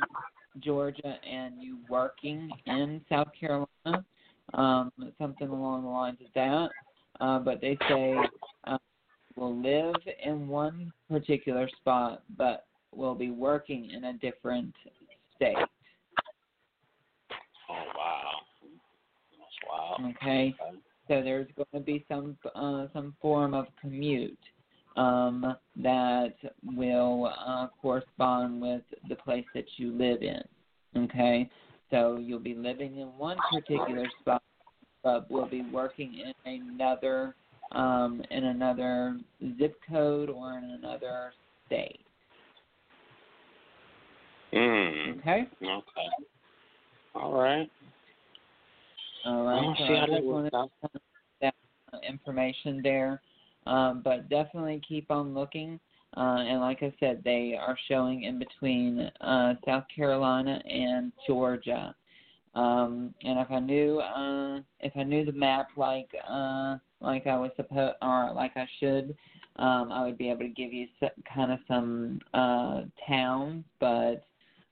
Georgia 0.60 1.18
and 1.30 1.62
you 1.62 1.78
working 1.90 2.52
in 2.66 3.02
South 3.10 3.30
Carolina, 3.38 4.06
um, 4.54 4.92
something 5.18 5.50
along 5.50 5.84
the 5.84 5.90
lines 5.90 6.18
of 6.22 6.28
that. 6.36 6.70
Uh, 7.22 7.40
but 7.40 7.62
they 7.62 7.78
say 7.88 8.18
uh, 8.66 8.78
will 9.36 9.56
live 9.56 9.96
in 10.24 10.48
one 10.48 10.92
particular 11.10 11.70
spot, 11.80 12.24
but 12.38 12.66
will 12.94 13.16
be 13.16 13.32
working 13.32 13.90
in 13.92 14.06
a 14.06 14.14
different 14.14 14.74
state. 15.36 15.56
Oh 17.70 17.84
wow. 17.96 18.32
That's 19.32 20.00
wow. 20.02 20.10
Okay, 20.22 20.56
so 21.08 21.22
there's 21.22 21.48
going 21.56 21.68
to 21.74 21.80
be 21.80 22.06
some 22.08 22.38
uh, 22.56 22.88
some 22.94 23.16
form 23.22 23.54
of 23.54 23.68
commute 23.80 24.38
um, 24.96 25.56
that 25.76 26.36
will 26.64 27.34
uh, 27.46 27.68
correspond 27.82 28.62
with 28.62 28.84
the 29.10 29.16
place 29.16 29.46
that 29.54 29.66
you 29.78 29.92
live 29.92 30.22
in. 30.22 30.42
Okay, 30.96 31.50
so 31.92 32.18
you'll 32.22 32.40
be 32.40 32.56
living 32.56 32.98
in 32.98 33.08
one 33.18 33.38
particular 33.52 34.08
spot, 34.22 34.44
but 35.04 35.30
will 35.30 35.48
be 35.48 35.64
working 35.72 36.14
in 36.46 36.62
another 36.74 37.36
um, 37.72 38.22
in 38.30 38.46
another 38.46 39.20
zip 39.58 39.76
code 39.90 40.30
or 40.30 40.58
in 40.58 40.80
another 40.82 41.34
state. 41.66 42.00
Mm. 44.54 45.20
Okay. 45.20 45.48
Okay. 45.62 46.10
All 47.16 47.34
right. 47.34 47.70
All 49.26 49.46
right. 49.46 49.78
So 49.78 49.88
see 49.88 49.94
I 49.94 50.06
just 50.08 50.26
wanted 50.26 50.54
that 51.42 51.54
information 52.08 52.82
there, 52.84 53.22
um, 53.66 54.02
but 54.04 54.30
definitely 54.30 54.82
keep 54.88 55.10
on 55.12 55.34
looking. 55.34 55.80
Uh, 56.16 56.44
and 56.48 56.60
like 56.60 56.84
I 56.84 56.94
said, 57.00 57.22
they 57.24 57.58
are 57.60 57.78
showing 57.88 58.24
in 58.24 58.38
between 58.38 59.12
uh, 59.22 59.56
South 59.66 59.86
Carolina 59.96 60.62
and 60.70 61.12
Georgia. 61.28 61.96
Um, 62.56 63.16
and 63.24 63.40
if 63.40 63.50
I 63.50 63.60
knew, 63.60 64.00
uh, 64.00 64.60
if 64.82 64.96
I 64.96 65.04
knew 65.04 65.26
the 65.26 65.32
map 65.32 65.70
like 65.76 66.10
uh, 66.30 66.78
like 67.02 67.26
I 67.26 67.36
was 67.38 67.52
supposed 67.56 67.96
or 68.02 68.32
like 68.34 68.52
I 68.56 68.68
should, 68.80 69.16
um, 69.58 69.92
I 69.92 70.04
would 70.04 70.18
be 70.18 70.30
able 70.30 70.42
to 70.42 70.50
give 70.50 70.72
you 70.72 70.88
s 71.02 71.12
kind 71.34 71.52
of 71.52 71.60
some 71.68 72.20
uh, 72.34 72.82
towns, 73.08 73.64
but 73.80 74.26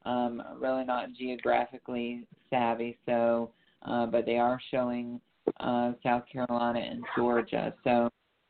um, 0.05 0.43
really 0.59 0.83
not 0.83 1.13
geographically 1.13 2.27
savvy. 2.49 2.97
So, 3.05 3.51
uh, 3.85 4.05
but 4.05 4.25
they 4.25 4.37
are 4.37 4.59
showing 4.71 5.19
uh, 5.59 5.93
South 6.03 6.23
Carolina 6.31 6.79
and 6.79 7.03
Georgia. 7.15 7.73
So, 7.83 8.09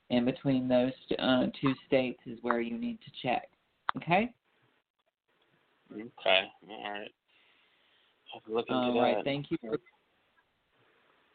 in 0.10 0.26
between 0.26 0.68
those 0.68 0.92
uh, 1.20 1.46
two 1.62 1.74
states 1.88 2.20
is 2.26 2.38
where 2.42 2.60
you 2.60 2.78
need 2.78 3.00
to 3.02 3.12
check. 3.24 3.50
Okay. 3.96 4.34
Okay. 5.94 6.04
All 6.70 6.92
right. 6.92 7.12
Have 8.34 8.44
to 8.46 8.54
look 8.54 8.66
into 8.68 8.80
All 8.80 9.02
that. 9.02 9.24
Thank 9.24 9.52
you 9.52 9.58
for 9.62 9.78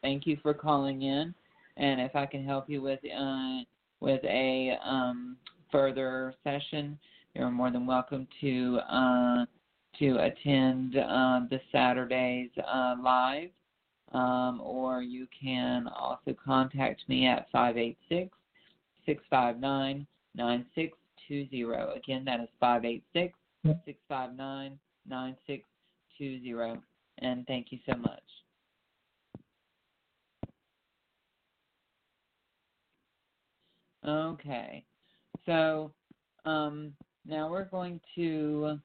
thank 0.01 0.25
you 0.25 0.37
for 0.41 0.53
calling 0.53 1.01
in, 1.03 1.33
and 1.77 2.01
if 2.01 2.15
I 2.15 2.25
can 2.25 2.45
help 2.45 2.69
you 2.69 2.81
with 2.81 2.99
uh, 3.05 3.59
with 3.99 4.23
a 4.23 4.77
um, 4.83 5.37
further 5.71 6.33
session, 6.43 6.97
you're 7.35 7.51
more 7.51 7.71
than 7.71 7.85
welcome 7.85 8.27
to 8.41 8.79
uh, 8.89 9.45
to 9.99 10.17
attend 10.23 10.97
uh, 10.97 11.41
the 11.49 11.59
Saturdays 11.71 12.49
uh, 12.57 12.95
live, 13.03 13.49
um, 14.13 14.61
or 14.63 15.01
you 15.01 15.27
can 15.39 15.87
also 15.87 16.35
contact 16.43 17.01
me 17.07 17.27
at 17.27 17.47
586 17.51 18.35
659 19.05 20.07
9620. 20.35 21.97
Again, 21.97 22.25
that 22.25 22.39
is 22.39 22.49
586 22.59 23.33
659 23.63 24.79
9620. 25.07 26.81
And 27.19 27.47
thank 27.47 27.71
you 27.71 27.79
so 27.89 27.95
much. 27.97 28.21
Okay. 34.07 34.83
So 35.45 35.91
um, 36.45 36.93
now 37.25 37.49
we're 37.49 37.65
going 37.65 37.99
to 38.15 38.79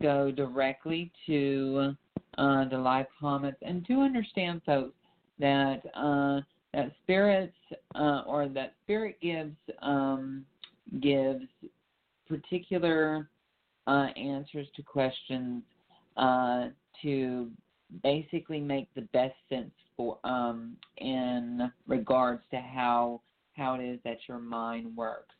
go 0.00 0.30
directly 0.30 1.10
to 1.26 1.94
uh, 2.38 2.68
the 2.68 2.78
live 2.78 3.06
comments 3.20 3.58
and 3.62 3.86
to 3.86 4.00
understand, 4.00 4.62
folks, 4.64 4.94
that 5.38 5.82
uh, 5.94 6.40
that 6.72 6.92
spirits 7.02 7.56
uh, 7.94 8.22
or 8.26 8.48
that 8.48 8.74
spirit 8.82 9.18
gives 9.20 9.56
um, 9.80 10.44
gives 11.00 11.44
particular 12.28 13.28
uh, 13.86 14.08
answers 14.16 14.66
to 14.76 14.82
questions 14.82 15.62
uh, 16.16 16.68
to 17.02 17.50
basically 18.02 18.60
make 18.60 18.88
the 18.94 19.02
best 19.12 19.34
sense 19.48 19.72
for 19.96 20.18
um, 20.24 20.76
in 20.98 21.70
regards 21.86 22.42
to 22.50 22.58
how 22.58 23.20
how 23.54 23.74
it 23.74 23.84
is 23.84 23.98
that 24.04 24.18
your 24.26 24.38
mind 24.38 24.96
works. 24.96 25.34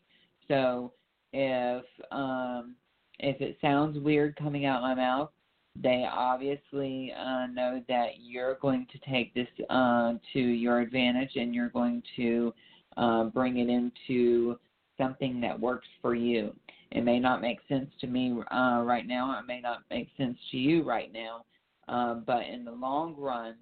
So 0.49 0.93
if 1.33 1.85
um, 2.11 2.75
if 3.19 3.41
it 3.41 3.57
sounds 3.61 3.99
weird 3.99 4.37
coming 4.37 4.67
out 4.67 4.83
my 4.83 4.95
mouth, 4.95 5.31
they 5.75 6.07
obviously 6.11 7.13
uh, 7.19 7.47
know 7.47 7.83
that 7.89 8.09
you're 8.21 8.57
going 8.57 8.87
to 8.93 9.11
take 9.11 9.33
this 9.35 9.49
uh, 9.71 10.15
to 10.33 10.39
your 10.39 10.81
advantage 10.81 11.31
and 11.37 11.55
you're 11.55 11.71
going 11.71 12.03
to 12.17 12.53
uh, 12.97 13.25
bring 13.25 13.59
it 13.59 13.69
into 13.69 14.59
something 14.99 15.41
that 15.41 15.59
works 15.59 15.89
for 16.01 16.15
you. 16.15 16.55
It 16.91 17.05
may 17.05 17.19
not 17.19 17.41
make 17.41 17.59
sense 17.69 17.91
to 18.01 18.07
me 18.07 18.39
uh, 18.53 18.83
right 18.85 19.07
now. 19.07 19.39
It 19.39 19.47
may 19.47 19.61
not 19.61 19.79
make 19.91 20.09
sense 20.19 20.37
to 20.51 20.59
you 20.59 20.83
right 20.83 21.11
now. 21.13 21.45
Uh, 21.89 22.15
but 22.15 22.45
in 22.47 22.65
the 22.65 22.73
long 22.73 23.17
run, 23.17 23.55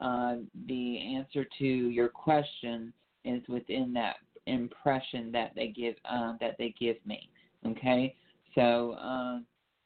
uh, 0.00 0.36
the 0.66 0.98
answer 1.16 1.46
to 1.58 1.64
your 1.64 2.08
question 2.08 2.92
is 3.24 3.42
within 3.48 3.92
that 3.94 4.16
impression 4.46 5.32
that 5.32 5.52
they 5.54 5.68
give 5.68 5.94
uh, 6.04 6.34
that 6.40 6.56
they 6.58 6.74
give 6.78 6.96
me. 7.06 7.30
Okay, 7.66 8.14
so 8.54 8.92
uh, 9.00 9.38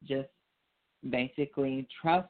just 0.05 0.29
basically 1.11 1.87
trust 2.01 2.29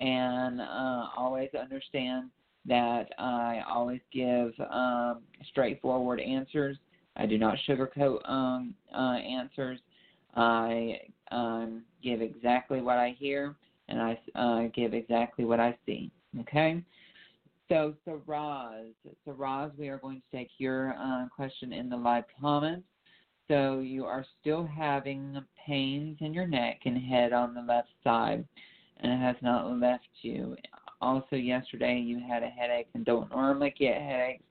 and 0.00 0.60
uh, 0.60 1.08
always 1.16 1.50
understand 1.58 2.30
that 2.66 3.08
I 3.18 3.62
always 3.68 4.00
give 4.12 4.52
um, 4.70 5.20
straightforward 5.50 6.20
answers. 6.20 6.76
I 7.16 7.26
do 7.26 7.38
not 7.38 7.56
sugarcoat 7.68 8.28
um, 8.28 8.74
uh, 8.92 9.16
answers. 9.16 9.78
I 10.34 11.00
um, 11.30 11.82
give 12.02 12.22
exactly 12.22 12.80
what 12.80 12.98
I 12.98 13.14
hear, 13.18 13.54
and 13.88 14.00
I 14.00 14.18
uh, 14.34 14.68
give 14.74 14.94
exactly 14.94 15.44
what 15.44 15.60
I 15.60 15.76
see. 15.86 16.10
Okay. 16.40 16.82
So, 17.68 17.94
Saraz, 18.06 18.92
Saraz, 19.26 19.70
we 19.78 19.88
are 19.88 19.98
going 19.98 20.20
to 20.20 20.36
take 20.36 20.50
your 20.58 20.94
uh, 20.98 21.28
question 21.34 21.72
in 21.72 21.88
the 21.88 21.96
live 21.96 22.24
comments. 22.40 22.84
So 23.48 23.80
you 23.80 24.04
are 24.06 24.24
still 24.40 24.66
having 24.66 25.38
pains 25.66 26.16
in 26.20 26.32
your 26.32 26.46
neck 26.46 26.80
and 26.84 26.96
head 26.96 27.32
on 27.32 27.54
the 27.54 27.60
left 27.60 27.88
side, 28.02 28.44
and 28.98 29.12
it 29.12 29.18
has 29.18 29.36
not 29.42 29.78
left 29.78 30.08
you. 30.22 30.56
Also, 31.00 31.36
yesterday 31.36 31.98
you 31.98 32.20
had 32.26 32.42
a 32.42 32.48
headache 32.48 32.88
and 32.94 33.04
don't 33.04 33.30
normally 33.30 33.74
get 33.78 34.00
headaches. 34.00 34.44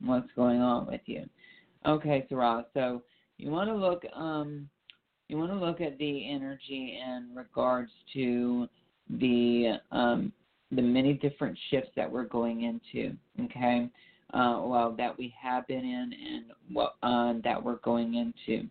What's 0.00 0.30
going 0.36 0.60
on 0.60 0.86
with 0.86 1.00
you? 1.06 1.24
Okay, 1.86 2.26
Sarah. 2.28 2.66
So 2.74 3.02
you 3.38 3.50
want 3.50 3.68
to 3.70 3.74
look 3.74 4.04
um 4.14 4.68
you 5.28 5.38
want 5.38 5.50
to 5.50 5.58
look 5.58 5.80
at 5.80 5.96
the 5.98 6.30
energy 6.30 7.00
in 7.02 7.30
regards 7.34 7.90
to 8.12 8.68
the 9.18 9.78
um 9.90 10.32
the 10.70 10.82
many 10.82 11.14
different 11.14 11.58
shifts 11.70 11.90
that 11.96 12.10
we're 12.10 12.24
going 12.24 12.62
into. 12.62 13.16
Okay, 13.44 13.88
uh, 14.34 14.60
well 14.64 14.94
that 14.98 15.16
we 15.16 15.32
have 15.40 15.66
been 15.66 15.84
in 15.84 16.12
and 16.12 16.44
what 16.72 16.96
uh, 17.02 17.34
that 17.44 17.62
we're 17.62 17.76
going 17.76 18.14
into. 18.14 18.68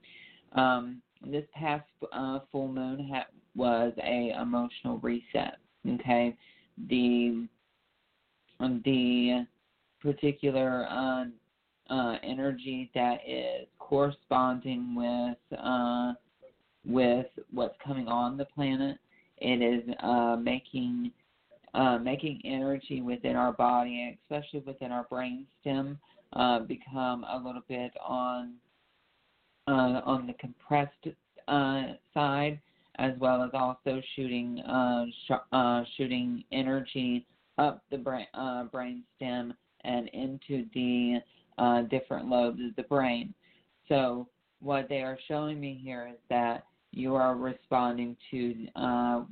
Um, 0.53 1.01
this 1.25 1.45
past 1.53 1.85
uh, 2.11 2.39
full 2.51 2.67
moon 2.67 3.09
ha- 3.11 3.27
was 3.55 3.93
a 4.03 4.33
emotional 4.39 4.99
reset. 4.99 5.57
Okay, 5.87 6.35
the 6.89 7.47
the 8.59 9.45
particular 10.01 10.85
uh, 10.89 11.25
uh, 11.89 12.17
energy 12.23 12.91
that 12.93 13.19
is 13.27 13.67
corresponding 13.79 14.95
with 14.95 15.59
uh, 15.59 16.13
with 16.85 17.27
what's 17.51 17.75
coming 17.83 18.07
on 18.07 18.37
the 18.37 18.45
planet. 18.45 18.97
It 19.37 19.61
is 19.61 19.95
uh, 20.01 20.37
making 20.37 21.11
uh, 21.73 21.97
making 21.97 22.41
energy 22.45 23.01
within 23.01 23.35
our 23.35 23.51
body, 23.51 24.17
especially 24.23 24.59
within 24.59 24.91
our 24.91 25.03
brain 25.09 25.45
stem, 25.61 25.97
uh, 26.33 26.59
become 26.59 27.25
a 27.25 27.37
little 27.37 27.63
bit 27.67 27.91
on 28.05 28.53
uh, 29.67 30.01
on 30.05 30.27
the 30.27 30.33
compressed 30.33 31.07
uh, 31.47 31.93
side, 32.13 32.59
as 32.97 33.13
well 33.17 33.41
as 33.41 33.51
also 33.53 34.01
shooting 34.15 34.59
uh, 34.61 35.05
sh- 35.27 35.87
shooting 35.97 36.43
energy 36.51 37.25
up 37.57 37.81
the 37.91 37.97
brain 37.97 38.27
brain 38.71 39.03
stem 39.15 39.53
and 39.83 40.09
into 40.09 40.65
the 40.73 41.19
different 41.89 42.27
lobes 42.27 42.59
of 42.67 42.75
the 42.75 42.83
brain. 42.83 43.33
So 43.87 44.27
what 44.59 44.89
they 44.89 45.01
are 45.01 45.17
showing 45.27 45.59
me 45.59 45.79
here 45.83 46.09
is 46.11 46.19
that 46.29 46.65
you 46.91 47.15
are 47.15 47.35
responding 47.35 48.15
to 48.31 48.67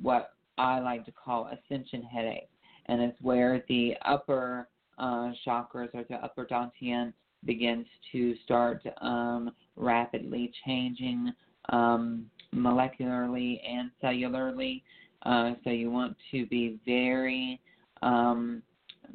what 0.02 0.34
I 0.58 0.80
like 0.80 1.06
to 1.06 1.12
call 1.12 1.50
ascension 1.50 2.04
headache, 2.04 2.50
and 2.88 3.02
it's 3.02 3.20
where 3.22 3.64
the 3.68 3.96
upper 4.06 4.68
uh, 4.98 5.32
chakras 5.46 5.90
or 5.94 6.04
the 6.10 6.16
upper 6.16 6.46
dantian 6.46 7.14
begins 7.46 7.86
to 8.12 8.36
start 8.44 8.86
um, 9.02 9.52
rapidly 9.76 10.52
changing 10.66 11.32
um, 11.70 12.26
molecularly 12.54 13.60
and 13.68 13.92
cellularly. 14.04 14.84
Uh, 15.24 15.54
so 15.64 15.70
you 15.70 15.92
want 15.92 16.16
to 16.32 16.46
be 16.48 16.80
very, 16.86 17.60
um, 18.02 18.62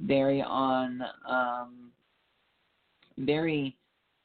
very 0.01 0.43
on, 0.43 1.03
um, 1.29 1.91
very 3.19 3.77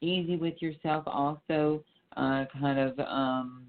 easy 0.01 0.35
with 0.35 0.61
yourself. 0.61 1.03
Also, 1.07 1.83
uh, 2.17 2.45
kind 2.59 2.79
of, 2.79 2.99
um, 2.99 3.63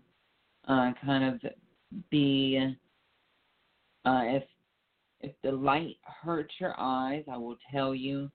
uh, 0.68 0.92
kind 1.04 1.24
of 1.24 1.40
be 2.10 2.74
uh, 4.04 4.22
if 4.24 4.44
if 5.20 5.32
the 5.42 5.52
light 5.52 5.96
hurts 6.02 6.52
your 6.58 6.74
eyes, 6.76 7.24
I 7.30 7.36
will 7.36 7.56
tell 7.70 7.94
you 7.94 8.30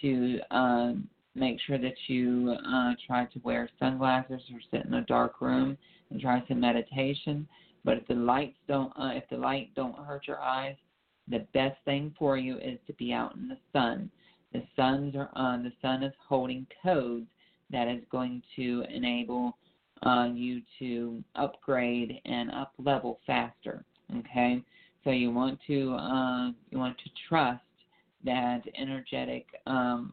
to 0.00 0.38
uh, 0.50 0.92
make 1.34 1.58
sure 1.66 1.78
that 1.78 1.94
you 2.08 2.56
uh, 2.66 2.92
try 3.06 3.26
to 3.26 3.40
wear 3.44 3.68
sunglasses 3.78 4.40
or 4.52 4.60
sit 4.70 4.86
in 4.86 4.94
a 4.94 5.02
dark 5.02 5.40
room 5.40 5.78
and 6.10 6.20
try 6.20 6.42
some 6.48 6.60
meditation. 6.60 7.46
But 7.84 7.98
if 7.98 8.08
the 8.08 8.14
lights 8.14 8.56
don't, 8.66 8.92
uh, 8.98 9.12
if 9.14 9.24
the 9.30 9.36
light 9.36 9.74
don't 9.74 9.96
hurt 9.96 10.26
your 10.26 10.40
eyes, 10.40 10.76
the 11.28 11.46
best 11.54 11.76
thing 11.84 12.14
for 12.18 12.36
you 12.36 12.58
is 12.58 12.78
to 12.86 12.92
be 12.94 13.12
out 13.12 13.36
in 13.36 13.48
the 13.48 13.58
sun. 13.72 14.10
The 14.52 14.62
suns 14.76 15.14
are 15.14 15.30
uh, 15.36 15.62
the 15.62 15.72
sun 15.80 16.02
is 16.02 16.12
holding 16.28 16.66
codes 16.82 17.26
that 17.70 17.88
is 17.88 18.02
going 18.10 18.42
to 18.56 18.84
enable 18.92 19.56
uh, 20.02 20.28
you 20.32 20.60
to 20.78 21.22
upgrade 21.36 22.20
and 22.24 22.50
up 22.50 22.72
level 22.78 23.20
faster. 23.26 23.84
Okay, 24.18 24.62
so 25.04 25.10
you 25.10 25.30
want 25.30 25.58
to 25.66 25.94
uh, 25.94 26.48
you 26.70 26.78
want 26.78 26.96
to 26.98 27.10
trust 27.28 27.62
that 28.24 28.62
energetic. 28.78 29.46
Um, 29.66 30.12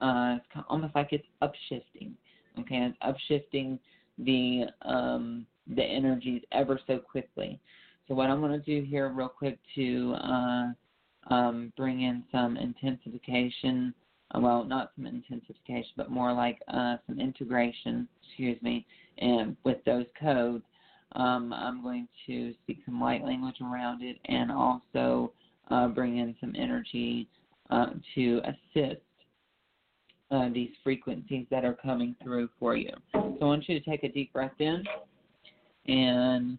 uh, 0.00 0.36
almost 0.68 0.94
like 0.94 1.12
it's 1.12 1.26
upshifting. 1.42 2.12
Okay, 2.58 2.90
it's 2.90 2.98
upshifting 3.02 3.78
the 4.18 4.64
um, 4.82 5.46
the 5.74 5.82
energies 5.82 6.42
ever 6.52 6.78
so 6.86 6.98
quickly. 6.98 7.58
So 8.06 8.14
what 8.14 8.28
I'm 8.28 8.40
going 8.40 8.52
to 8.52 8.58
do 8.58 8.86
here, 8.86 9.08
real 9.08 9.28
quick, 9.28 9.58
to 9.76 10.14
uh, 10.14 10.66
um, 11.32 11.72
bring 11.76 12.02
in 12.02 12.24
some 12.30 12.56
intensification. 12.56 13.94
Uh, 14.34 14.40
well, 14.40 14.64
not 14.64 14.90
some 14.96 15.06
intensification, 15.06 15.92
but 15.96 16.10
more 16.10 16.32
like 16.32 16.60
uh, 16.68 16.96
some 17.06 17.18
integration. 17.20 18.08
Excuse 18.26 18.60
me, 18.62 18.84
and 19.18 19.56
with 19.64 19.78
those 19.84 20.06
codes, 20.20 20.64
um, 21.14 21.52
I'm 21.52 21.82
going 21.82 22.08
to 22.26 22.54
speak 22.62 22.78
some 22.84 23.00
light 23.00 23.24
language 23.24 23.56
around 23.60 24.02
it 24.02 24.16
and 24.26 24.50
also 24.50 25.32
uh, 25.70 25.88
bring 25.88 26.18
in 26.18 26.34
some 26.40 26.54
energy 26.56 27.28
uh, 27.70 27.86
to 28.14 28.40
assist 28.44 29.00
uh, 30.30 30.48
these 30.52 30.70
frequencies 30.82 31.46
that 31.50 31.64
are 31.64 31.74
coming 31.74 32.16
through 32.22 32.48
for 32.58 32.76
you. 32.76 32.90
So 33.12 33.38
I 33.40 33.44
want 33.44 33.68
you 33.68 33.78
to 33.78 33.90
take 33.90 34.04
a 34.04 34.08
deep 34.08 34.32
breath 34.32 34.58
in, 34.58 34.82
and 35.86 36.58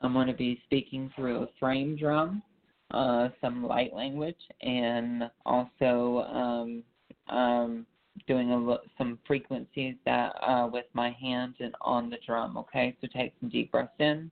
I'm 0.00 0.12
going 0.12 0.26
to 0.26 0.32
be 0.32 0.60
speaking 0.64 1.10
through 1.14 1.42
a 1.42 1.46
frame 1.60 1.96
drum, 1.96 2.42
uh, 2.90 3.28
some 3.40 3.64
light 3.64 3.94
language, 3.94 4.40
and 4.60 5.30
also 5.46 6.26
um, 6.32 6.82
um, 7.28 7.86
doing 8.26 8.50
a, 8.52 8.76
some 8.98 9.18
frequencies 9.26 9.96
that 10.04 10.34
uh, 10.42 10.68
with 10.72 10.86
my 10.92 11.10
hands 11.20 11.56
and 11.60 11.74
on 11.80 12.10
the 12.10 12.18
drum. 12.26 12.56
Okay, 12.56 12.96
so 13.00 13.08
take 13.14 13.32
some 13.40 13.48
deep 13.48 13.72
breaths 13.72 13.92
in. 13.98 14.30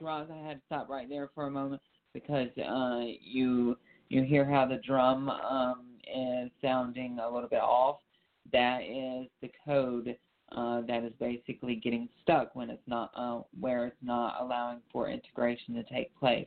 Roz, 0.00 0.28
I 0.32 0.46
had 0.46 0.54
to 0.54 0.62
stop 0.66 0.88
right 0.88 1.08
there 1.08 1.30
for 1.34 1.46
a 1.46 1.50
moment 1.50 1.82
because 2.12 2.48
uh, 2.58 3.00
you 3.20 3.76
you 4.08 4.22
hear 4.22 4.44
how 4.44 4.66
the 4.66 4.80
drum 4.86 5.28
um, 5.28 5.84
is 6.02 6.50
sounding 6.62 7.18
a 7.18 7.28
little 7.28 7.48
bit 7.48 7.60
off. 7.60 7.98
That 8.52 8.82
is 8.82 9.28
the 9.42 9.50
code 9.64 10.16
uh, 10.52 10.82
that 10.82 11.02
is 11.02 11.12
basically 11.18 11.76
getting 11.76 12.08
stuck 12.22 12.54
when 12.54 12.70
it's 12.70 12.86
not 12.86 13.10
uh, 13.16 13.40
where 13.58 13.86
it's 13.86 13.96
not 14.02 14.36
allowing 14.40 14.80
for 14.92 15.08
integration 15.08 15.74
to 15.74 15.82
take 15.84 16.16
place. 16.18 16.46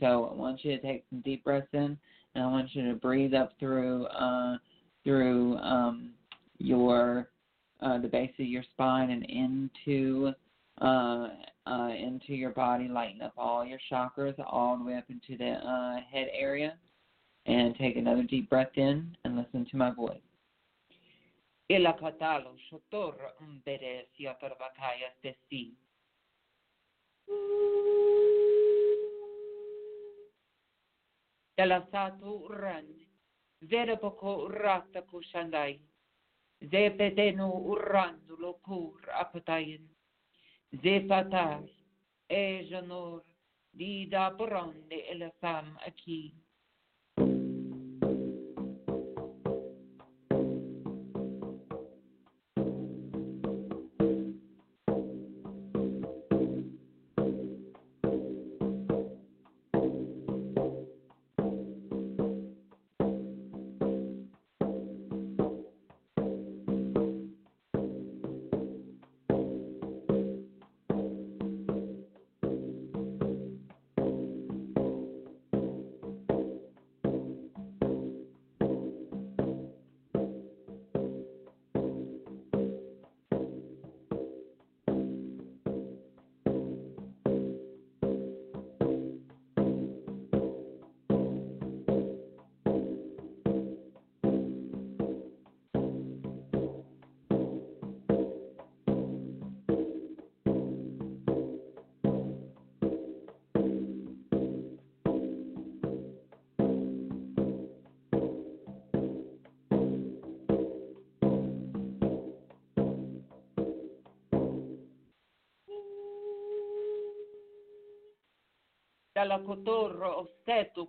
So 0.00 0.30
I 0.32 0.34
want 0.34 0.64
you 0.64 0.76
to 0.76 0.82
take 0.82 1.04
some 1.10 1.20
deep 1.20 1.44
breaths 1.44 1.68
in, 1.72 1.96
and 2.34 2.44
I 2.44 2.46
want 2.46 2.74
you 2.74 2.86
to 2.88 2.94
breathe 2.94 3.34
up 3.34 3.52
through 3.58 4.06
uh, 4.06 4.56
through 5.04 5.56
um, 5.58 6.10
your 6.58 7.30
uh, 7.80 7.98
the 7.98 8.08
base 8.08 8.32
of 8.38 8.46
your 8.46 8.64
spine 8.74 9.10
and 9.10 9.24
into 9.24 10.32
uh, 11.68 11.90
into 11.90 12.34
your 12.34 12.50
body, 12.50 12.88
lighten 12.88 13.22
up 13.22 13.34
all 13.36 13.64
your 13.64 13.78
chakras 13.90 14.34
all 14.46 14.78
the 14.78 14.84
way 14.84 14.96
up 14.96 15.04
into 15.08 15.36
the 15.36 15.50
uh, 15.50 16.00
head 16.10 16.28
area. 16.32 16.76
And 17.46 17.74
take 17.76 17.96
another 17.96 18.24
deep 18.24 18.50
breath 18.50 18.76
in 18.76 19.16
and 19.24 19.36
listen 19.36 19.66
to 19.70 19.76
my 19.76 19.90
voice. 19.90 20.20
Shotor 22.70 23.14
kushandai. 35.10 35.78
Zepedenu 36.64 37.76
apatayin. 39.20 39.80
Zefatar, 40.76 41.62
Ejanor, 42.28 43.24
Dida 43.72 44.30
Poronde, 44.36 45.04
Elafam, 45.10 45.76
aqui. 45.86 46.34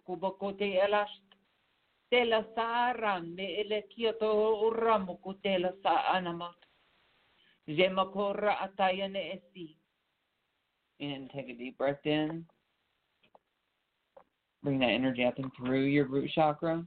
Kubokote 0.06 0.76
elast 0.76 1.30
tela 2.10 2.44
ele 3.38 3.84
kioto 3.90 4.72
anamat. 6.14 6.56
Jemakora 7.68 8.58
atayane 8.60 9.36
esi. 9.36 9.76
And 11.00 11.30
take 11.30 11.50
a 11.50 11.54
deep 11.54 11.78
breath 11.78 12.06
in. 12.06 12.46
Bring 14.64 14.80
that 14.80 14.90
energy 14.90 15.24
up 15.24 15.38
and 15.38 15.52
through 15.56 15.86
your 15.86 16.06
root 16.06 16.30
chakra. 16.34 16.86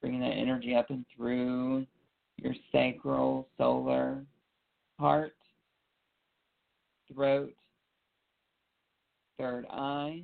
Bringing 0.00 0.20
that 0.20 0.36
energy 0.36 0.74
up 0.74 0.90
and 0.90 1.04
through 1.14 1.86
your 2.36 2.54
sacral, 2.72 3.48
solar, 3.58 4.24
heart, 5.00 5.32
throat, 7.12 7.54
third 9.38 9.64
eye, 9.70 10.22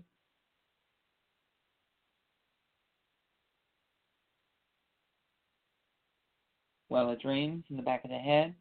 well 6.90 7.10
of 7.10 7.18
dreams 7.22 7.64
in 7.70 7.76
the 7.76 7.82
back 7.82 8.04
of 8.04 8.10
the 8.10 8.18
head, 8.18 8.54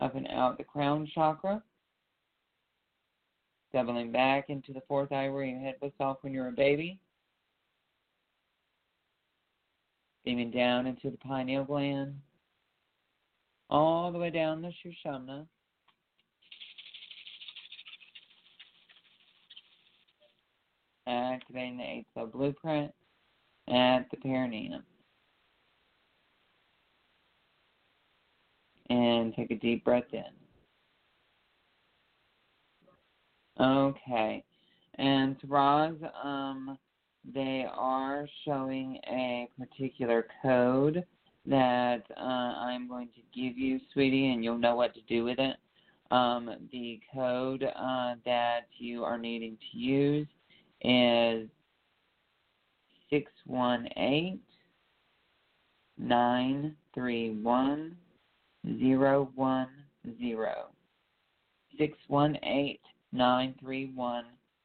up 0.00 0.14
and 0.14 0.28
out 0.28 0.58
the 0.58 0.64
crown 0.64 1.08
chakra, 1.12 1.60
doubling 3.72 4.12
back 4.12 4.48
into 4.48 4.72
the 4.72 4.82
fourth 4.86 5.10
eye 5.10 5.28
where 5.28 5.42
your 5.42 5.58
head 5.58 5.74
was 5.82 5.90
off 5.98 6.18
when 6.20 6.32
you 6.32 6.38
were 6.38 6.48
a 6.48 6.52
baby, 6.52 7.00
beaming 10.24 10.52
down 10.52 10.86
into 10.86 11.10
the 11.10 11.16
pineal 11.16 11.64
gland, 11.64 12.14
all 13.70 14.12
the 14.12 14.18
way 14.18 14.30
down 14.30 14.62
the 14.62 14.72
Shushana. 14.84 15.46
Activating 21.06 21.78
the 21.78 21.84
eight 21.84 22.06
cell 22.14 22.26
blueprint 22.26 22.92
at 23.68 24.10
the 24.10 24.16
perineum. 24.18 24.82
And 28.90 29.34
take 29.34 29.50
a 29.50 29.56
deep 29.56 29.84
breath 29.84 30.04
in. 30.12 30.24
Okay. 33.60 34.44
And 34.98 35.36
Roz, 35.46 35.94
um, 36.22 36.78
they 37.34 37.66
are 37.70 38.26
showing 38.44 38.98
a 39.08 39.48
particular 39.58 40.26
code 40.42 41.04
that 41.48 42.02
uh, 42.16 42.20
I'm 42.20 42.88
going 42.88 43.08
to 43.08 43.20
give 43.34 43.56
you, 43.56 43.80
sweetie, 43.92 44.32
and 44.32 44.44
you'll 44.44 44.58
know 44.58 44.76
what 44.76 44.94
to 44.94 45.00
do 45.02 45.24
with 45.24 45.38
it. 45.38 45.56
Um, 46.10 46.68
the 46.72 47.00
code 47.14 47.64
uh, 47.64 48.14
that 48.24 48.68
you 48.78 49.04
are 49.04 49.18
needing 49.18 49.56
to 49.72 49.78
use 49.78 50.26
is 50.82 51.48
618 53.10 54.40
931 55.98 57.96
010. 58.64 59.66
618 61.78 62.78
931 63.12 64.24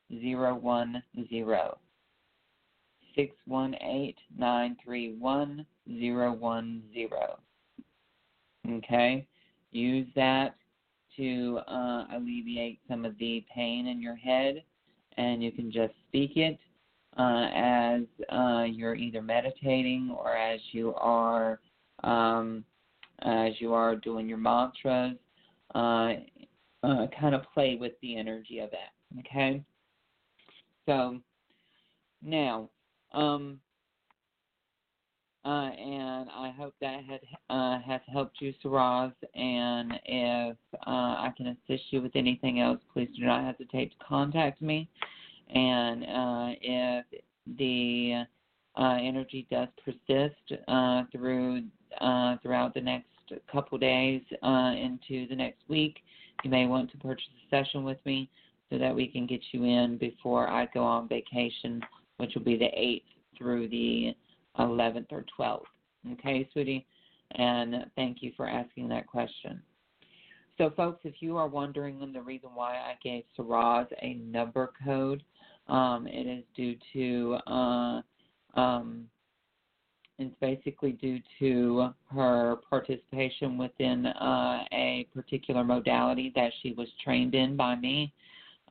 010. 0.10 1.83
618 3.15 4.15
931 4.38 5.65
Okay? 8.69 9.28
Use 9.71 10.08
that 10.15 10.56
to 11.17 11.60
uh, 11.67 12.06
alleviate 12.15 12.80
some 12.88 13.06
of 13.06 13.17
the 13.17 13.45
pain 13.54 13.88
in 13.88 14.02
your 14.02 14.15
head, 14.15 14.63
and 15.17 15.43
you 15.43 15.52
can 15.52 15.71
just 15.71 15.93
speak 16.08 16.38
it 16.38 16.58
uh, 17.17 17.49
as 17.54 18.02
uh, 18.30 18.63
you're 18.63 18.95
either 18.95 19.21
meditating 19.21 20.15
or 20.17 20.36
as 20.36 20.60
you 20.71 20.93
are 20.95 21.60
um, 22.04 22.65
as 23.21 23.54
you 23.60 23.73
are 23.73 23.95
doing 23.95 24.28
your 24.28 24.38
mantras. 24.38 25.15
Uh, 25.76 26.13
uh, 26.84 27.08
kind 27.19 27.34
of 27.34 27.41
play 27.54 27.78
with 27.80 27.93
the 28.02 28.17
energy 28.17 28.60
of 28.60 28.69
that. 28.71 28.91
Okay. 29.19 29.63
So 30.86 31.19
now, 32.21 32.69
um, 33.13 33.60
uh, 35.45 35.69
and 35.71 36.30
I 36.30 36.54
hope 36.58 36.73
that 36.80 37.04
had, 37.04 37.19
uh, 37.49 37.80
has 37.82 37.99
helped 38.12 38.39
you, 38.39 38.54
Saraz. 38.63 39.12
And 39.36 39.93
if 40.06 40.58
uh, 40.88 40.89
I 40.89 41.34
can 41.36 41.47
assist 41.47 41.84
you 41.91 42.02
with 42.02 42.15
anything 42.15 42.62
else, 42.62 42.80
please 42.93 43.10
do 43.17 43.26
not 43.26 43.43
hesitate 43.43 43.91
to 43.91 44.06
contact 44.06 44.62
me. 44.62 44.88
And 45.54 46.04
uh, 46.04 46.56
if 46.62 47.06
the 47.58 48.23
uh, 48.78 48.97
energy 49.02 49.45
does 49.52 49.67
persist 49.84 50.62
uh, 50.67 51.04
through 51.12 51.63
throughout 52.41 52.73
the 52.73 52.82
next 52.82 53.08
couple 53.52 53.78
days 53.78 54.21
into 54.32 55.28
the 55.28 55.36
next 55.36 55.62
week, 55.67 55.97
you 56.43 56.49
may 56.49 56.65
want 56.65 56.89
to 56.91 56.97
purchase 56.97 57.26
a 57.45 57.56
session 57.56 57.84
with 57.84 57.99
me 58.06 58.30
so 58.69 58.78
that 58.78 58.95
we 58.95 59.08
can 59.08 59.28
get 59.28 59.41
you 59.52 59.65
in 59.65 59.97
before 59.97 60.47
I 60.47 60.67
go 60.73 60.84
on 60.84 61.08
vacation, 61.08 61.82
which 62.23 62.36
will 62.36 62.43
be 62.43 62.55
the 62.55 62.63
8th 62.63 63.03
through 63.38 63.67
the 63.67 64.15
11th 64.57 65.12
or 65.12 65.25
12th. 65.38 65.63
Okay, 66.13 66.47
sweetie? 66.53 66.86
And 67.31 67.86
thank 67.97 68.23
you 68.23 68.31
for 68.38 68.47
asking 68.47 68.88
that 68.89 69.07
question. 69.07 69.62
So, 70.57 70.71
folks, 70.77 71.01
if 71.03 71.15
you 71.19 71.36
are 71.36 71.49
wondering 71.49 71.99
the 72.13 72.21
reason 72.21 72.51
why 72.53 72.75
I 72.75 72.93
gave 73.03 73.23
Saraz 73.38 73.88
a 74.01 74.13
number 74.13 74.71
code, 74.86 75.21
um, 75.67 76.07
it 76.07 76.25
is 76.25 76.45
due 76.55 76.77
to, 76.93 77.38
uh, 77.45 78.01
um, 78.57 79.09
it's 80.17 80.33
basically 80.39 80.93
due 80.93 81.19
to 81.39 81.89
her 82.09 82.55
participation 82.69 83.57
within 83.57 84.05
uh, 84.05 84.63
a 84.71 85.09
particular 85.13 85.65
modality 85.65 86.31
that 86.38 86.53
she 86.62 86.71
was 86.71 86.88
trained 87.03 87.36
in 87.36 87.57
by 87.57 87.75
me. 87.75 88.13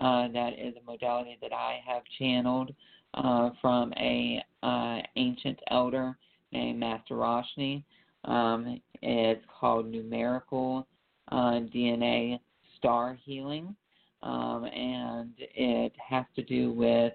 Uh, 0.00 0.28
that 0.28 0.54
is 0.58 0.74
a 0.80 0.90
modality 0.90 1.36
that 1.42 1.52
I 1.52 1.80
have 1.86 2.02
channeled 2.18 2.72
uh, 3.14 3.50
from 3.60 3.92
a 3.94 4.42
uh, 4.62 4.98
ancient 5.16 5.58
elder 5.70 6.16
named 6.52 6.78
Master 6.78 7.14
Roshni. 7.14 7.82
Um, 8.24 8.80
it's 9.02 9.44
called 9.60 9.86
numerical 9.86 10.86
uh, 11.30 11.60
DNA 11.74 12.38
star 12.76 13.18
healing, 13.24 13.74
um, 14.22 14.64
and 14.64 15.32
it 15.38 15.92
has 16.08 16.24
to 16.36 16.42
do 16.42 16.72
with 16.72 17.12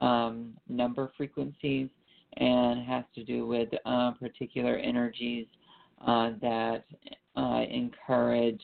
um, 0.00 0.54
number 0.68 1.10
frequencies 1.16 1.88
and 2.36 2.84
has 2.86 3.04
to 3.14 3.24
do 3.24 3.46
with 3.46 3.68
uh, 3.86 4.12
particular 4.12 4.76
energies 4.76 5.46
uh, 6.06 6.30
that 6.40 6.84
uh, 7.36 7.62
encourage 7.70 8.60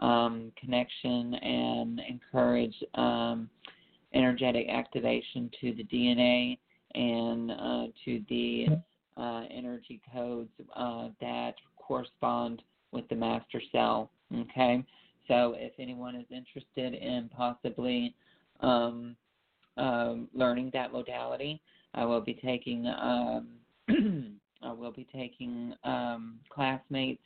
um, 0.00 0.52
connection 0.60 1.34
and 1.34 2.00
encourage 2.08 2.74
um, 2.94 3.48
energetic 4.14 4.68
activation 4.68 5.50
to 5.60 5.74
the 5.74 5.84
DNA 5.84 6.58
and 6.94 7.50
uh, 7.50 7.86
to 8.04 8.22
the 8.28 8.66
uh, 9.16 9.42
energy 9.50 10.00
codes 10.12 10.50
uh, 10.76 11.08
that 11.20 11.54
correspond 11.76 12.62
with 12.92 13.08
the 13.08 13.14
master 13.14 13.60
cell. 13.70 14.10
Okay, 14.34 14.84
so 15.28 15.54
if 15.56 15.72
anyone 15.78 16.14
is 16.14 16.26
interested 16.30 16.94
in 16.94 17.28
possibly 17.34 18.14
um, 18.60 19.16
um, 19.76 20.28
learning 20.34 20.70
that 20.72 20.92
modality, 20.92 21.60
I 21.94 22.04
will 22.04 22.20
be 22.20 22.34
taking 22.34 22.86
um, 22.86 23.48
I 24.62 24.72
will 24.72 24.92
be 24.92 25.06
taking 25.12 25.74
um, 25.84 26.38
classmates 26.48 27.22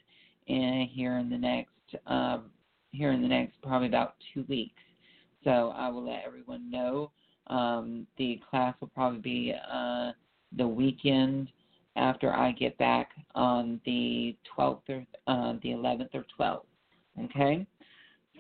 in 0.46 0.88
here 0.90 1.18
in 1.18 1.28
the 1.28 1.38
next 1.38 1.70
um, 2.06 2.50
here 2.92 3.12
in 3.12 3.22
the 3.22 3.28
next 3.28 3.60
probably 3.62 3.88
about 3.88 4.14
two 4.32 4.44
weeks. 4.48 4.80
So 5.46 5.72
I 5.76 5.88
will 5.88 6.04
let 6.04 6.24
everyone 6.26 6.68
know. 6.68 7.12
Um, 7.46 8.08
the 8.18 8.40
class 8.50 8.74
will 8.80 8.88
probably 8.88 9.20
be 9.20 9.54
uh, 9.72 10.10
the 10.56 10.66
weekend 10.66 11.48
after 11.94 12.34
I 12.34 12.50
get 12.50 12.76
back 12.78 13.10
on 13.36 13.80
the 13.86 14.36
12th 14.58 14.80
or 14.88 15.06
uh, 15.28 15.52
the 15.62 15.68
11th 15.68 16.08
or 16.14 16.24
12th. 16.38 17.26
Okay? 17.26 17.64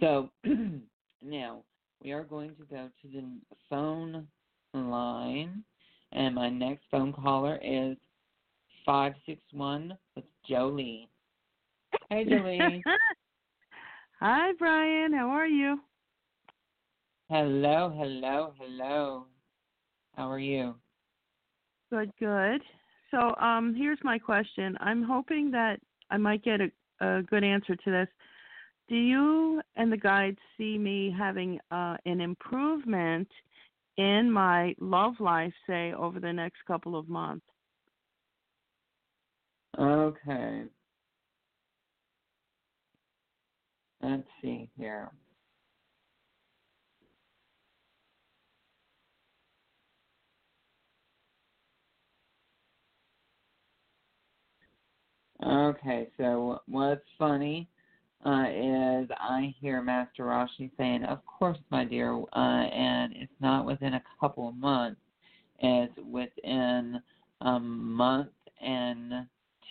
So 0.00 0.30
now 1.22 1.62
we 2.02 2.10
are 2.10 2.24
going 2.24 2.56
to 2.56 2.64
go 2.64 2.88
to 3.02 3.08
the 3.08 3.24
phone 3.70 4.26
line, 4.74 5.62
and 6.10 6.34
my 6.34 6.50
next 6.50 6.86
phone 6.90 7.12
caller 7.12 7.60
is 7.62 7.96
561 8.84 9.96
with 10.16 10.24
Jolie. 10.48 11.08
Hey, 12.10 12.24
Jolie. 12.24 12.82
Hi, 14.20 14.52
Bryan. 14.58 15.12
How 15.12 15.28
are 15.28 15.46
you? 15.46 15.78
Hello, 17.28 17.92
hello, 17.96 18.52
hello. 18.56 19.26
How 20.14 20.30
are 20.30 20.38
you? 20.38 20.76
Good, 21.90 22.12
good. 22.20 22.62
So, 23.10 23.34
um, 23.40 23.74
here's 23.76 23.98
my 24.04 24.16
question. 24.16 24.76
I'm 24.78 25.02
hoping 25.02 25.50
that 25.50 25.80
I 26.08 26.18
might 26.18 26.44
get 26.44 26.60
a, 26.60 26.70
a 27.04 27.22
good 27.24 27.42
answer 27.42 27.74
to 27.74 27.90
this. 27.90 28.06
Do 28.88 28.94
you 28.94 29.60
and 29.74 29.90
the 29.90 29.96
guides 29.96 30.38
see 30.56 30.78
me 30.78 31.12
having 31.18 31.58
uh, 31.72 31.96
an 32.06 32.20
improvement 32.20 33.28
in 33.96 34.30
my 34.30 34.76
love 34.78 35.14
life, 35.18 35.52
say, 35.66 35.94
over 35.94 36.20
the 36.20 36.32
next 36.32 36.58
couple 36.64 36.96
of 36.96 37.08
months? 37.08 37.46
Okay. 39.76 40.62
Let's 44.00 44.28
see 44.40 44.70
here. 44.78 45.10
Okay, 55.66 56.06
so 56.16 56.60
what's 56.68 57.02
funny 57.18 57.68
uh, 58.24 58.44
is 58.48 59.08
I 59.18 59.52
hear 59.60 59.82
Master 59.82 60.22
Roshi 60.22 60.70
saying, 60.76 61.02
"Of 61.02 61.26
course, 61.26 61.58
my 61.70 61.84
dear," 61.84 62.16
uh, 62.16 62.38
and 62.38 63.12
it's 63.16 63.32
not 63.40 63.66
within 63.66 63.94
a 63.94 64.02
couple 64.20 64.48
of 64.48 64.54
months; 64.54 65.00
it's 65.58 65.92
within 66.08 67.00
a 67.40 67.58
month 67.58 68.30
and 68.60 69.26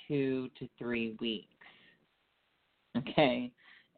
two 0.06 0.50
to 0.60 0.68
three 0.78 1.16
weeks. 1.22 1.48
Okay, 2.98 3.50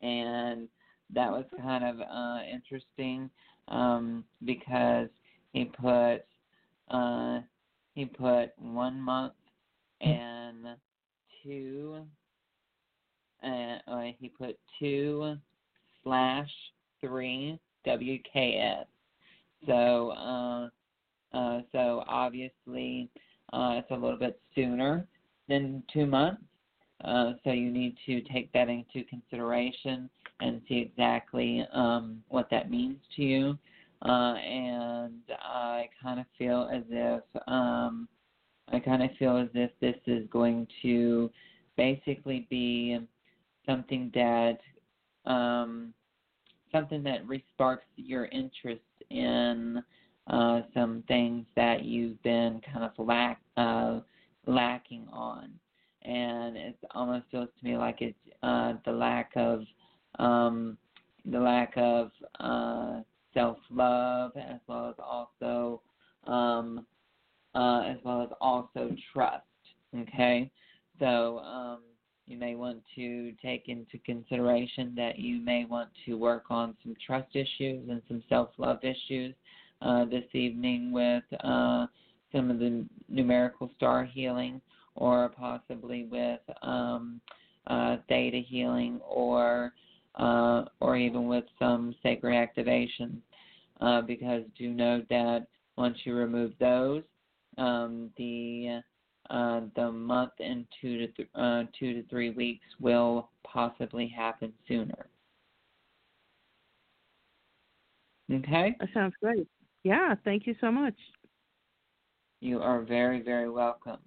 and 0.03 0.67
that 1.15 1.31
was 1.31 1.45
kind 1.59 1.83
of 1.83 1.99
uh, 1.99 2.41
interesting 2.43 3.27
um, 3.69 4.23
because 4.45 5.07
he 5.51 5.65
put 5.65 6.19
uh, 6.91 7.39
he 7.95 8.05
put 8.05 8.51
one 8.59 9.01
month 9.01 9.33
and 10.01 10.36
two 11.47 12.05
uh, 13.43 14.01
he 14.19 14.29
put 14.29 14.57
two 14.79 15.35
slash 16.03 16.49
three 17.01 17.59
WKS. 17.85 18.85
So 19.65 20.11
uh, 20.11 20.69
uh, 21.37 21.61
so 21.71 22.03
obviously 22.07 23.09
uh, 23.53 23.75
it's 23.79 23.91
a 23.91 23.95
little 23.95 24.17
bit 24.17 24.39
sooner 24.55 25.05
than 25.47 25.83
two 25.93 26.05
months. 26.05 26.41
Uh, 27.03 27.33
so 27.43 27.51
you 27.51 27.71
need 27.71 27.95
to 28.05 28.21
take 28.21 28.51
that 28.53 28.69
into 28.69 29.03
consideration 29.07 30.09
and 30.39 30.61
see 30.67 30.79
exactly 30.79 31.65
um, 31.73 32.23
what 32.27 32.49
that 32.49 32.71
means 32.71 32.97
to 33.15 33.21
you. 33.21 33.57
Uh, 34.03 34.33
and 34.35 35.21
I 35.39 35.89
kind 36.01 36.19
of 36.19 36.25
feel 36.37 36.69
as 36.73 36.83
if 36.89 37.23
um, 37.47 38.07
I 38.71 38.79
kind 38.79 39.01
of 39.01 39.09
feel 39.17 39.37
as 39.37 39.49
if 39.53 39.71
this 39.79 39.95
is 40.05 40.27
going 40.29 40.67
to 40.81 41.31
basically 41.77 42.47
be 42.49 42.99
something 43.65 44.11
that 44.13 44.59
um, 45.29 45.93
something 46.71 47.03
that 47.03 47.25
resparks 47.27 47.87
your 47.95 48.25
interest 48.25 48.81
in 49.09 49.81
uh, 50.27 50.61
some 50.73 51.03
things 51.07 51.45
that 51.55 51.83
you've 51.83 52.21
been 52.23 52.61
kind 52.71 52.83
of 52.83 52.91
lack 53.05 53.41
uh, 53.55 53.99
lacking 54.45 55.07
on, 55.11 55.49
and 56.03 56.57
it 56.57 56.77
almost 56.93 57.25
feels 57.31 57.49
to 57.59 57.65
me 57.65 57.77
like 57.77 58.01
it's 58.01 58.17
uh, 58.43 58.73
the 58.85 58.91
lack 58.91 59.31
of 59.35 59.61
um, 60.19 60.77
the 61.25 61.39
lack 61.39 61.73
of 61.77 62.11
uh, 62.39 63.01
self 63.33 63.57
love 63.69 64.31
as 64.35 64.59
well 64.67 64.89
as 64.89 64.95
also 64.99 65.81
um, 66.25 66.85
uh, 67.55 67.83
as 67.85 67.97
well 68.03 68.21
as 68.21 68.29
also 68.41 68.95
trust. 69.13 69.43
Okay, 69.95 70.51
so 70.99 71.39
um, 71.39 71.79
you 72.27 72.37
may 72.37 72.55
want 72.55 72.81
to 72.95 73.31
take 73.41 73.69
into 73.69 73.97
consideration 74.05 74.93
that 74.95 75.17
you 75.17 75.39
may 75.39 75.65
want 75.65 75.89
to 76.05 76.15
work 76.15 76.45
on 76.49 76.75
some 76.83 76.95
trust 77.05 77.35
issues 77.35 77.89
and 77.89 78.01
some 78.07 78.21
self 78.29 78.49
love 78.57 78.79
issues 78.83 79.33
uh, 79.81 80.05
this 80.05 80.25
evening 80.33 80.91
with 80.91 81.23
uh, 81.43 81.87
some 82.33 82.51
of 82.51 82.59
the 82.59 82.85
numerical 83.07 83.69
star 83.77 84.03
healing 84.03 84.61
or 84.95 85.29
possibly 85.29 86.05
with 86.05 86.41
um, 86.63 87.21
uh, 87.67 87.97
theta 88.09 88.39
healing 88.45 88.99
or 89.07 89.73
uh, 90.15 90.65
or 90.79 90.97
even 90.97 91.27
with 91.27 91.43
some 91.59 91.93
sacred 92.03 92.35
activation 92.35 93.21
uh, 93.81 94.01
because 94.01 94.43
do 94.57 94.73
note 94.73 95.05
that 95.09 95.45
once 95.77 95.97
you 96.03 96.15
remove 96.15 96.51
those 96.59 97.03
um, 97.57 98.11
the 98.17 98.81
uh, 99.29 99.61
the 99.75 99.91
month 99.91 100.31
and 100.39 100.65
two 100.81 100.99
to 100.99 101.07
th- 101.07 101.29
uh, 101.35 101.63
two 101.77 101.93
to 101.93 102.07
three 102.07 102.29
weeks 102.29 102.65
will 102.79 103.29
possibly 103.43 104.07
happen 104.07 104.53
sooner. 104.67 105.07
Okay. 108.31 108.75
That 108.79 108.89
sounds 108.93 109.13
great. 109.21 109.47
Yeah, 109.83 110.15
thank 110.23 110.47
you 110.47 110.55
so 110.59 110.71
much. 110.71 110.95
You 112.41 112.59
are 112.59 112.81
very, 112.81 113.21
very 113.21 113.49
welcome. 113.49 113.99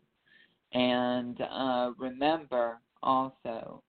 And 0.72 1.40
uh, 1.40 1.92
remember 1.98 2.78
also 3.02 3.82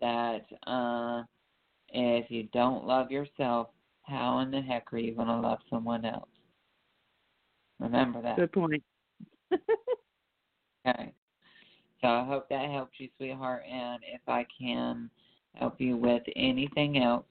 that 0.00 0.44
uh, 0.66 1.22
if 1.88 2.30
you 2.30 2.44
don't 2.52 2.86
love 2.86 3.10
yourself, 3.10 3.68
how 4.02 4.40
in 4.40 4.50
the 4.50 4.60
heck 4.60 4.92
are 4.92 4.98
you 4.98 5.14
going 5.14 5.28
to 5.28 5.40
love 5.40 5.58
someone 5.68 6.04
else? 6.04 6.28
Remember 7.80 8.22
that. 8.22 8.36
Good 8.36 8.52
point. 8.52 8.82
okay. 10.86 11.12
So 12.00 12.08
I 12.08 12.24
hope 12.24 12.48
that 12.48 12.70
helped 12.70 12.94
you, 12.98 13.08
sweetheart. 13.16 13.62
And 13.70 14.02
if 14.12 14.20
I 14.26 14.46
can 14.60 15.10
help 15.54 15.80
you 15.80 15.96
with 15.96 16.22
anything 16.36 16.98
else, 16.98 17.24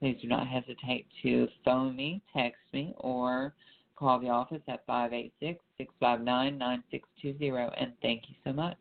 please 0.00 0.18
do 0.20 0.28
not 0.28 0.46
hesitate 0.46 1.06
to 1.22 1.48
phone 1.64 1.94
me, 1.94 2.22
text 2.34 2.60
me, 2.72 2.94
or 2.98 3.54
Call 3.96 4.20
the 4.20 4.28
office 4.28 4.60
at 4.68 4.84
586 4.86 5.58
659 5.78 6.58
9620. 6.58 7.76
And 7.80 7.92
thank 8.02 8.24
you 8.28 8.34
so 8.44 8.52
much. 8.52 8.76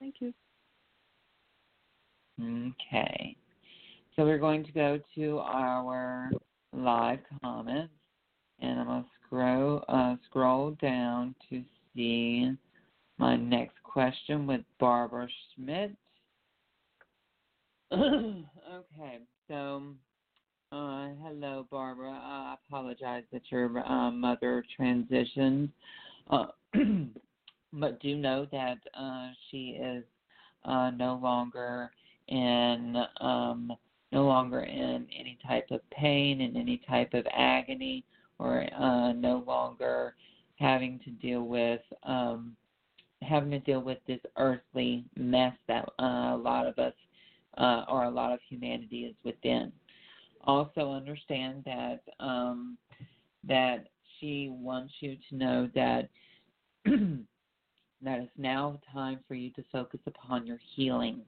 Thank 0.00 0.14
you. 0.20 0.32
Okay. 2.40 3.36
So 4.16 4.24
we're 4.24 4.38
going 4.38 4.64
to 4.64 4.72
go 4.72 4.98
to 5.14 5.38
our 5.40 6.30
live 6.72 7.18
comments. 7.42 7.92
And 8.60 8.80
I'm 8.80 8.86
going 8.86 9.02
to 9.02 9.08
scroll, 9.30 9.84
uh, 9.88 10.16
scroll 10.28 10.76
down 10.82 11.34
to 11.48 11.62
see 11.94 12.50
my 13.18 13.36
next 13.36 13.80
question 13.84 14.46
with 14.46 14.62
Barbara 14.78 15.28
Schmidt. 15.54 15.92
okay, 17.92 19.18
so 19.48 19.82
uh, 20.72 21.08
hello, 21.22 21.66
Barbara. 21.70 22.10
I 22.10 22.56
apologize 22.66 23.24
that 23.32 23.42
your 23.50 23.78
uh, 23.88 24.10
mother 24.10 24.64
transitioned, 24.78 25.70
uh, 26.30 26.46
but 27.72 28.00
do 28.00 28.16
know 28.16 28.46
that 28.50 28.78
uh, 28.98 29.30
she 29.50 29.78
is 29.80 30.04
uh, 30.64 30.90
no 30.90 31.18
longer 31.22 31.90
in 32.28 32.96
um, 33.20 33.72
no 34.12 34.24
longer 34.24 34.60
in 34.60 35.06
any 35.18 35.38
type 35.46 35.66
of 35.70 35.80
pain 35.90 36.40
and 36.40 36.56
any 36.56 36.80
type 36.88 37.14
of 37.14 37.26
agony, 37.32 38.04
or 38.40 38.66
uh, 38.74 39.12
no 39.12 39.44
longer 39.46 40.14
having 40.56 40.98
to 41.04 41.10
deal 41.10 41.42
with 41.42 41.80
um, 42.04 42.56
having 43.22 43.50
to 43.50 43.58
deal 43.60 43.80
with 43.80 43.98
this 44.06 44.20
earthly 44.38 45.04
mess 45.16 45.52
that 45.68 45.84
uh, 45.98 46.34
a 46.34 46.40
lot 46.42 46.66
of 46.66 46.78
us 46.78 46.94
uh, 47.58 47.84
or 47.88 48.04
a 48.04 48.10
lot 48.10 48.32
of 48.32 48.40
humanity 48.48 49.04
is 49.04 49.14
within. 49.24 49.70
Also, 50.44 50.90
understand 50.90 51.62
that 51.66 52.00
um, 52.18 52.78
that 53.46 53.88
she 54.18 54.48
wants 54.50 54.92
you 55.00 55.16
to 55.28 55.36
know 55.36 55.70
that 55.74 56.08
that 56.86 58.20
it's 58.20 58.32
now 58.38 58.80
time 58.92 59.18
for 59.28 59.34
you 59.34 59.50
to 59.50 59.64
focus 59.70 60.00
upon 60.06 60.46
your 60.46 60.58
healing. 60.74 61.20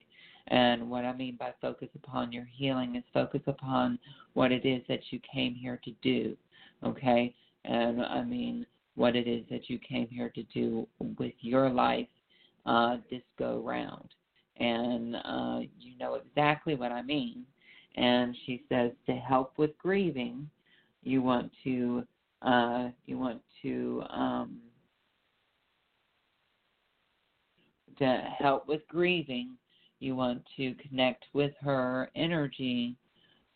And 0.49 0.91
what 0.91 1.05
I 1.05 1.15
mean 1.15 1.37
by 1.39 1.53
focus 1.61 1.89
upon 1.95 2.33
your 2.33 2.47
healing 2.51 2.97
is 2.97 3.05
focus 3.13 3.43
upon 3.47 3.99
what 4.33 4.51
it 4.51 4.65
is 4.65 4.83
that 4.89 5.01
you 5.11 5.21
came 5.33 5.55
here 5.55 5.79
to 5.85 5.91
do. 6.03 6.37
Okay? 6.85 7.35
And 7.65 8.03
I 8.03 8.23
mean 8.23 8.67
what 8.95 9.17
it 9.17 9.27
is 9.27 9.45
that 9.51 9.71
you 9.71 9.79
came 9.79 10.09
here 10.09 10.31
to 10.31 10.43
do 10.45 10.87
with 11.19 11.33
your 11.41 11.71
life 11.71 12.09
uh, 12.67 12.97
this 13.11 13.23
go 13.39 13.63
round. 13.65 14.09
And 14.59 15.17
uh, 15.17 15.61
you 15.81 15.97
know 15.99 16.15
exactly 16.15 16.75
what 16.75 16.93
I 16.93 17.03
mean. 17.03 17.45
And 17.97 18.37
she 18.47 18.63
says 18.69 18.93
to 19.07 19.13
help 19.13 19.55
with 19.57 19.77
grieving, 19.79 20.49
you 21.03 21.23
want 21.23 21.51
to 21.65 22.07
uh, 22.43 22.89
you 23.07 23.19
want 23.19 23.41
to 23.63 24.03
um, 24.11 24.59
to 27.99 28.23
help 28.39 28.67
with 28.69 28.81
grieving. 28.89 29.57
You 30.01 30.17
want 30.17 30.43
to 30.57 30.75
connect 30.75 31.25
with 31.33 31.53
her 31.61 32.11
energy 32.17 32.97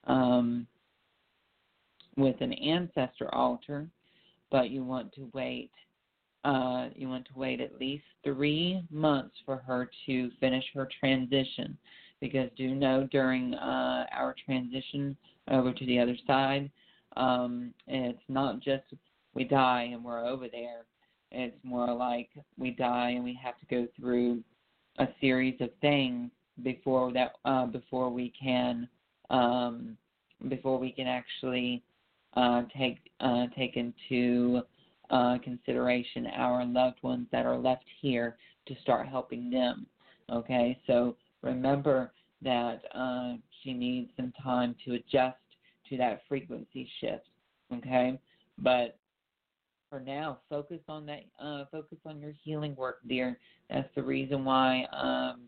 um, 0.04 0.66
with 2.16 2.40
an 2.40 2.52
ancestor 2.52 3.32
altar, 3.34 3.86
but 4.50 4.70
you 4.70 4.82
want 4.84 5.12
to 5.14 5.30
wait. 5.34 5.70
Uh, 6.44 6.88
you 6.94 7.08
want 7.08 7.26
to 7.26 7.38
wait 7.38 7.60
at 7.60 7.78
least 7.80 8.04
three 8.22 8.82
months 8.90 9.34
for 9.44 9.56
her 9.56 9.90
to 10.06 10.30
finish 10.38 10.64
her 10.74 10.88
transition, 11.00 11.76
because 12.20 12.48
do 12.56 12.74
know 12.74 13.08
during 13.10 13.54
uh, 13.54 14.06
our 14.12 14.34
transition 14.44 15.16
over 15.50 15.72
to 15.72 15.86
the 15.86 15.98
other 15.98 16.16
side, 16.26 16.70
um, 17.16 17.72
it's 17.88 18.22
not 18.28 18.60
just 18.60 18.84
we 19.34 19.44
die 19.44 19.90
and 19.92 20.04
we're 20.04 20.24
over 20.24 20.46
there. 20.48 20.84
It's 21.32 21.56
more 21.64 21.92
like 21.92 22.28
we 22.56 22.70
die 22.70 23.10
and 23.10 23.24
we 23.24 23.38
have 23.42 23.58
to 23.58 23.66
go 23.66 23.88
through 23.98 24.42
a 24.98 25.08
series 25.20 25.60
of 25.60 25.70
things 25.80 26.30
before 26.62 27.12
that 27.12 27.32
uh, 27.44 27.66
before 27.66 28.08
we 28.10 28.32
can 28.40 28.88
um, 29.30 29.96
before 30.48 30.78
we 30.78 30.92
can 30.92 31.06
actually 31.06 31.82
uh, 32.36 32.62
take 32.76 32.98
uh, 33.20 33.46
take 33.56 33.76
into 33.76 34.60
uh, 35.10 35.38
consideration 35.42 36.26
our 36.36 36.64
loved 36.64 37.02
ones 37.02 37.26
that 37.32 37.46
are 37.46 37.58
left 37.58 37.84
here 38.00 38.36
to 38.66 38.74
start 38.82 39.08
helping 39.08 39.50
them. 39.50 39.86
Okay, 40.30 40.78
so 40.86 41.16
remember 41.42 42.12
that 42.42 42.82
uh, 42.94 43.34
she 43.62 43.72
needs 43.72 44.10
some 44.16 44.32
time 44.42 44.74
to 44.84 44.94
adjust 44.94 45.36
to 45.88 45.96
that 45.96 46.22
frequency 46.28 46.88
shift. 47.00 47.28
Okay, 47.72 48.18
but 48.58 48.98
for 49.88 50.00
now, 50.00 50.38
focus 50.50 50.80
on 50.88 51.06
that. 51.06 51.24
Uh, 51.40 51.64
focus 51.70 51.98
on 52.04 52.20
your 52.20 52.32
healing 52.42 52.74
work, 52.76 52.98
dear. 53.08 53.38
That's 53.70 53.88
the 53.94 54.02
reason 54.02 54.44
why. 54.44 54.84
Um, 54.92 55.42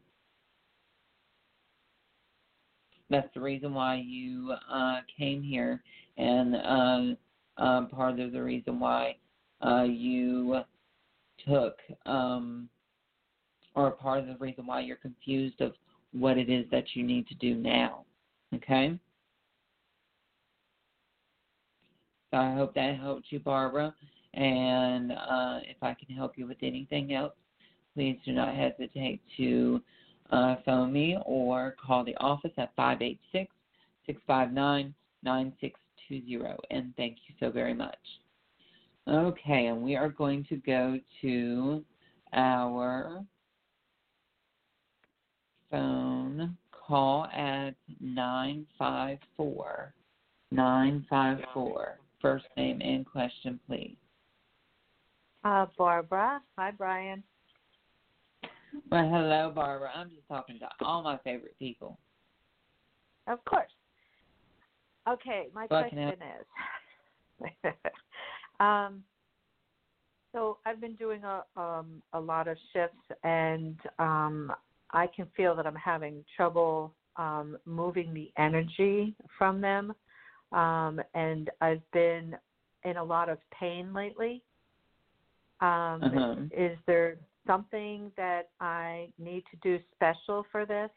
that's 3.11 3.33
the 3.35 3.41
reason 3.41 3.75
why 3.75 4.03
you 4.05 4.55
uh, 4.73 5.01
came 5.19 5.43
here, 5.43 5.83
and 6.17 6.57
uh, 6.57 7.63
um, 7.63 7.89
part 7.89 8.21
of 8.21 8.33
the 8.33 8.43
reason 8.43 8.79
why 8.79 9.17
uh, 9.61 9.85
you 9.85 10.61
took, 11.47 11.77
um, 12.07 12.69
or 13.75 13.91
part 13.93 14.21
of 14.21 14.27
the 14.27 14.37
reason 14.37 14.67
why 14.67 14.81
you're 14.81 14.97
confused 14.97 15.61
of 15.61 15.73
what 16.13 16.39
it 16.39 16.49
is 16.51 16.67
that 16.71 16.85
you 16.95 17.03
need 17.03 17.27
to 17.29 17.35
do 17.35 17.55
now. 17.55 18.05
Okay. 18.55 18.99
So 22.31 22.37
I 22.37 22.55
hope 22.55 22.75
that 22.75 22.99
helped 22.99 23.27
you, 23.31 23.41
Barbara. 23.41 23.95
And 24.35 25.13
uh, 25.13 25.61
if 25.65 25.83
I 25.83 25.95
can 25.95 26.15
help 26.15 26.37
you 26.37 26.47
with 26.47 26.59
anything 26.63 27.15
else, 27.15 27.33
please 27.95 28.19
do 28.25 28.33
not 28.33 28.55
hesitate 28.55 29.21
to 29.39 29.81
uh, 30.31 30.57
phone 30.65 30.93
me 30.93 31.19
or 31.25 31.75
call 31.85 32.05
the 32.05 32.17
office 32.17 32.53
at 32.59 32.75
586 32.77 33.51
659 34.07 34.95
9620. 35.23 36.57
And 36.71 36.95
thank 36.97 37.17
you 37.27 37.35
so 37.41 37.51
very 37.51 37.75
much. 37.75 37.99
Okay, 39.09 39.67
and 39.67 39.83
we 39.83 39.97
are 39.97 40.11
going 40.11 40.45
to 40.51 40.57
go 40.57 40.99
to 41.23 41.85
our 42.35 43.25
phone 45.71 46.57
call 46.73 47.25
at 47.27 47.75
954 48.01 49.95
954. 50.51 51.99
First 52.21 52.47
name 52.57 52.81
and 52.81 53.07
question, 53.07 53.61
please. 53.67 53.97
Uh, 55.45 55.67
Barbara. 55.77 56.41
Hi, 56.57 56.71
Bryan. 56.71 57.23
Well, 58.91 59.09
hello, 59.09 59.53
Barbara. 59.55 59.91
I'm 59.95 60.11
just 60.11 60.27
talking 60.29 60.59
to 60.61 60.69
all 60.85 61.03
my 61.03 61.19
favorite 61.19 61.57
people. 61.59 61.99
Of 63.27 63.45
course. 63.45 63.71
Okay, 65.09 65.49
my 65.55 65.67
question 65.67 66.15
can 67.41 67.51
is, 67.51 67.73
um, 68.61 69.03
so 70.33 70.59
I've 70.67 70.81
been 70.81 70.95
doing 70.97 71.23
a 71.25 71.45
um, 71.61 72.03
a 72.13 72.21
lot 72.21 72.49
of 72.49 72.57
shifts, 72.73 73.19
and 73.25 73.79
um, 73.99 74.53
I 74.93 75.07
can 75.07 75.27
feel 75.37 75.57
that 75.57 75.67
I'm 75.67 75.75
having 75.75 76.25
trouble 76.37 76.93
um, 77.17 77.57
moving 77.65 78.13
the 78.13 78.31
energy 78.37 79.15
from 79.39 79.61
them, 79.61 79.95
um, 80.53 81.01
and 81.15 81.51
I've 81.61 81.83
been 81.93 82.37
in 82.85 82.97
a 82.99 83.05
lot 83.05 83.29
of 83.29 83.39
pain 83.59 83.93
lately. 83.95 84.43
Um, 85.61 86.03
Uh-huh. 86.03 86.35
Is 86.53 86.79
there 86.87 87.17
something 87.49 88.13
that 88.17 88.51
I 88.61 89.09
need 89.19 89.43
to 89.51 89.57
do 89.63 89.83
special 89.95 90.45
for 90.53 90.67
this? 90.67 90.91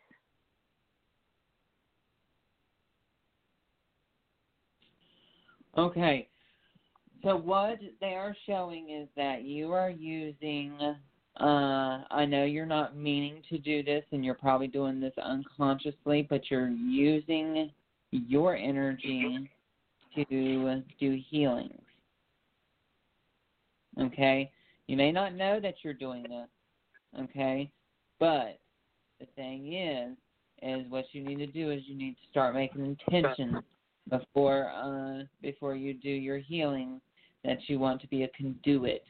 Okay. 5.77 6.27
So 7.23 7.37
what 7.37 7.79
they 8.01 8.13
are 8.15 8.35
showing 8.45 8.89
is 8.89 9.07
that 9.15 9.43
you 9.43 9.71
are 9.71 9.89
using 9.89 10.77
uh 11.39 12.03
I 12.11 12.25
know 12.27 12.43
you're 12.43 12.65
not 12.65 12.97
meaning 12.97 13.41
to 13.49 13.57
do 13.57 13.81
this 13.81 14.03
and 14.11 14.25
you're 14.25 14.35
probably 14.35 14.67
doing 14.67 14.99
this 14.99 15.13
unconsciously, 15.23 16.27
but 16.29 16.51
you're 16.51 16.69
using 16.69 17.71
your 18.11 18.55
energy 18.55 19.49
to 20.15 20.83
do 20.99 21.21
healings. 21.29 21.81
Okay? 23.99 24.51
You 24.91 24.97
may 24.97 25.13
not 25.13 25.35
know 25.35 25.61
that 25.61 25.75
you're 25.83 25.93
doing 25.93 26.23
this, 26.23 26.49
okay? 27.17 27.71
But 28.19 28.59
the 29.21 29.25
thing 29.37 29.73
is 29.73 30.17
is 30.61 30.85
what 30.91 31.05
you 31.13 31.23
need 31.23 31.37
to 31.37 31.47
do 31.47 31.71
is 31.71 31.83
you 31.85 31.97
need 31.97 32.15
to 32.15 32.29
start 32.29 32.53
making 32.53 32.97
intentions 33.09 33.63
before 34.09 34.69
uh 34.69 35.23
before 35.41 35.75
you 35.75 35.93
do 35.93 36.09
your 36.09 36.39
healing 36.39 36.99
that 37.45 37.57
you 37.67 37.79
want 37.79 38.01
to 38.01 38.07
be 38.09 38.23
a 38.23 38.29
conduit, 38.37 39.05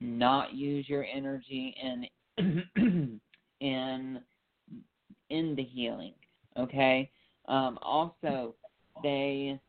not 0.00 0.54
use 0.54 0.88
your 0.88 1.04
energy 1.04 1.76
in 2.38 3.20
in 3.60 4.20
in 5.28 5.54
the 5.54 5.64
healing. 5.64 6.14
Okay? 6.58 7.10
Um 7.46 7.78
also 7.82 8.54
they 9.02 9.60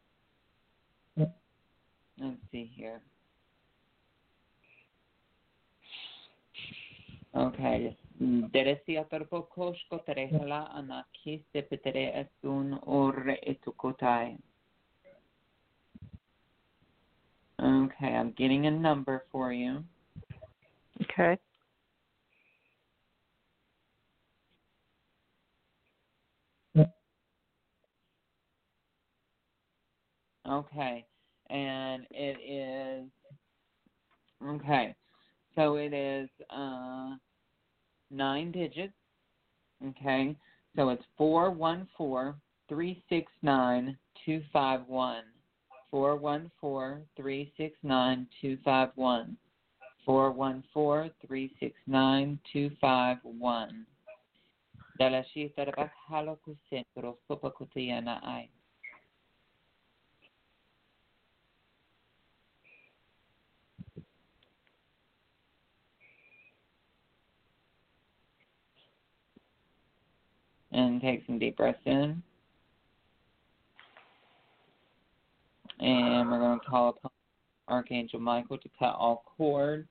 let's 1.17 2.37
see 2.53 2.71
here. 2.73 3.01
Okay. 7.37 7.95
Deresi 8.53 8.97
atarpokoshko 8.97 9.99
terehala 10.07 10.61
anakis 10.73 11.43
tepetere 11.53 12.05
esun 12.23 12.79
orre 12.81 13.37
etukotai. 13.45 14.37
Okay, 17.59 18.15
I'm 18.15 18.31
getting 18.31 18.65
a 18.67 18.71
number 18.71 19.25
for 19.31 19.51
you. 19.53 19.83
Okay. 21.03 21.37
Okay, 30.49 31.05
and 31.49 32.07
it 32.11 32.37
is 32.41 33.09
okay. 34.43 34.95
So 35.55 35.75
it 35.75 35.93
is 35.93 36.29
uh, 36.49 37.15
nine 38.11 38.51
digits. 38.51 38.93
Okay, 39.85 40.35
So 40.75 40.89
it's 40.89 41.03
four 41.17 41.51
one 41.51 41.87
four 41.97 42.35
three 42.69 43.03
six 43.09 43.31
nine 43.41 43.97
two 44.25 44.41
five 44.51 44.81
one. 44.87 45.23
Four 45.91 46.15
one 46.15 46.51
four 46.59 47.01
three 47.15 47.53
six 47.57 47.77
nine 47.83 48.27
two 48.41 48.57
five 48.65 48.89
one. 48.95 49.37
Four 50.05 50.31
one 50.31 50.63
four 50.73 51.09
three 51.25 51.55
six 51.59 51.75
nine 51.87 52.39
two 52.51 52.71
five 52.81 53.17
one. 53.23 53.85
Dalashi 54.99 55.53
tarabak 55.53 55.91
halo 56.09 56.39
kusentro 56.41 57.17
sopa 57.29 57.51
kutiyana 57.51 58.19
ai. 58.23 58.49
And 70.77 71.01
take 71.01 71.25
some 71.25 71.39
deep 71.39 71.57
breaths 71.57 71.79
in. 71.85 72.21
And 75.79 76.31
we're 76.31 76.39
going 76.39 76.59
to 76.59 76.65
call 76.65 76.89
upon 76.89 77.11
Archangel 77.67 78.19
Michael 78.19 78.57
to 78.57 78.69
cut 78.77 78.95
all 78.95 79.23
cords. 79.37 79.87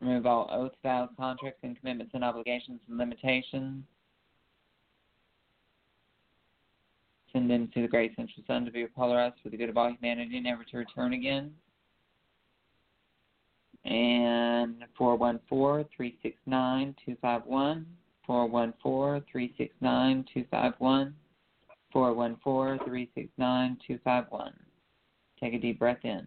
Remove 0.00 0.26
all 0.26 0.48
oaths, 0.52 0.76
vows, 0.82 1.08
contracts, 1.16 1.60
and 1.62 1.78
commitments 1.78 2.12
and 2.14 2.22
obligations 2.22 2.80
and 2.88 2.98
limitations. 2.98 3.82
Send 7.32 7.50
them 7.50 7.68
to 7.74 7.82
the 7.82 7.88
great 7.88 8.14
central 8.14 8.44
sun 8.46 8.64
to 8.64 8.70
be 8.70 8.86
polarized 8.86 9.36
for 9.42 9.48
the 9.48 9.56
good 9.56 9.68
of 9.68 9.76
all 9.76 9.92
humanity, 9.92 10.38
never 10.40 10.62
to 10.64 10.76
return 10.78 11.12
again 11.12 11.52
and 13.86 14.84
414-369-251, 14.98 17.84
414-369-251, 18.28 21.12
414-369-251. 21.94 24.52
Take 25.38 25.54
a 25.54 25.58
deep 25.58 25.78
breath 25.78 26.04
in. 26.04 26.26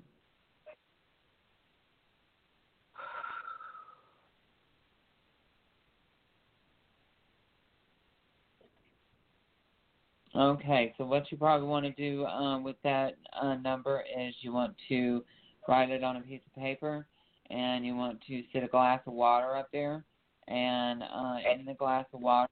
Okay, 10.35 10.93
so 10.97 11.03
what 11.03 11.29
you 11.31 11.37
probably 11.37 11.67
want 11.67 11.85
to 11.85 11.91
do 11.91 12.25
um, 12.25 12.63
with 12.63 12.77
that 12.83 13.17
uh, 13.41 13.55
number 13.55 14.05
is 14.17 14.33
you 14.39 14.53
want 14.53 14.73
to 14.87 15.21
write 15.67 15.89
it 15.89 16.01
on 16.01 16.15
a 16.15 16.21
piece 16.21 16.39
of 16.47 16.55
paper 16.61 17.05
and 17.49 17.85
you 17.85 17.95
want 17.95 18.19
to 18.27 18.43
sit 18.53 18.63
a 18.63 18.67
glass 18.67 19.01
of 19.05 19.13
water 19.13 19.55
up 19.55 19.69
there, 19.71 20.03
and 20.47 21.03
uh, 21.03 21.37
in 21.53 21.65
the 21.65 21.73
glass 21.73 22.05
of 22.13 22.21
water, 22.21 22.49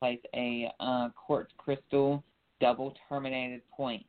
place 0.00 0.20
a 0.34 0.70
uh, 0.80 1.08
quartz 1.10 1.50
crystal 1.58 2.24
double 2.60 2.94
terminated 3.08 3.62
point. 3.70 4.04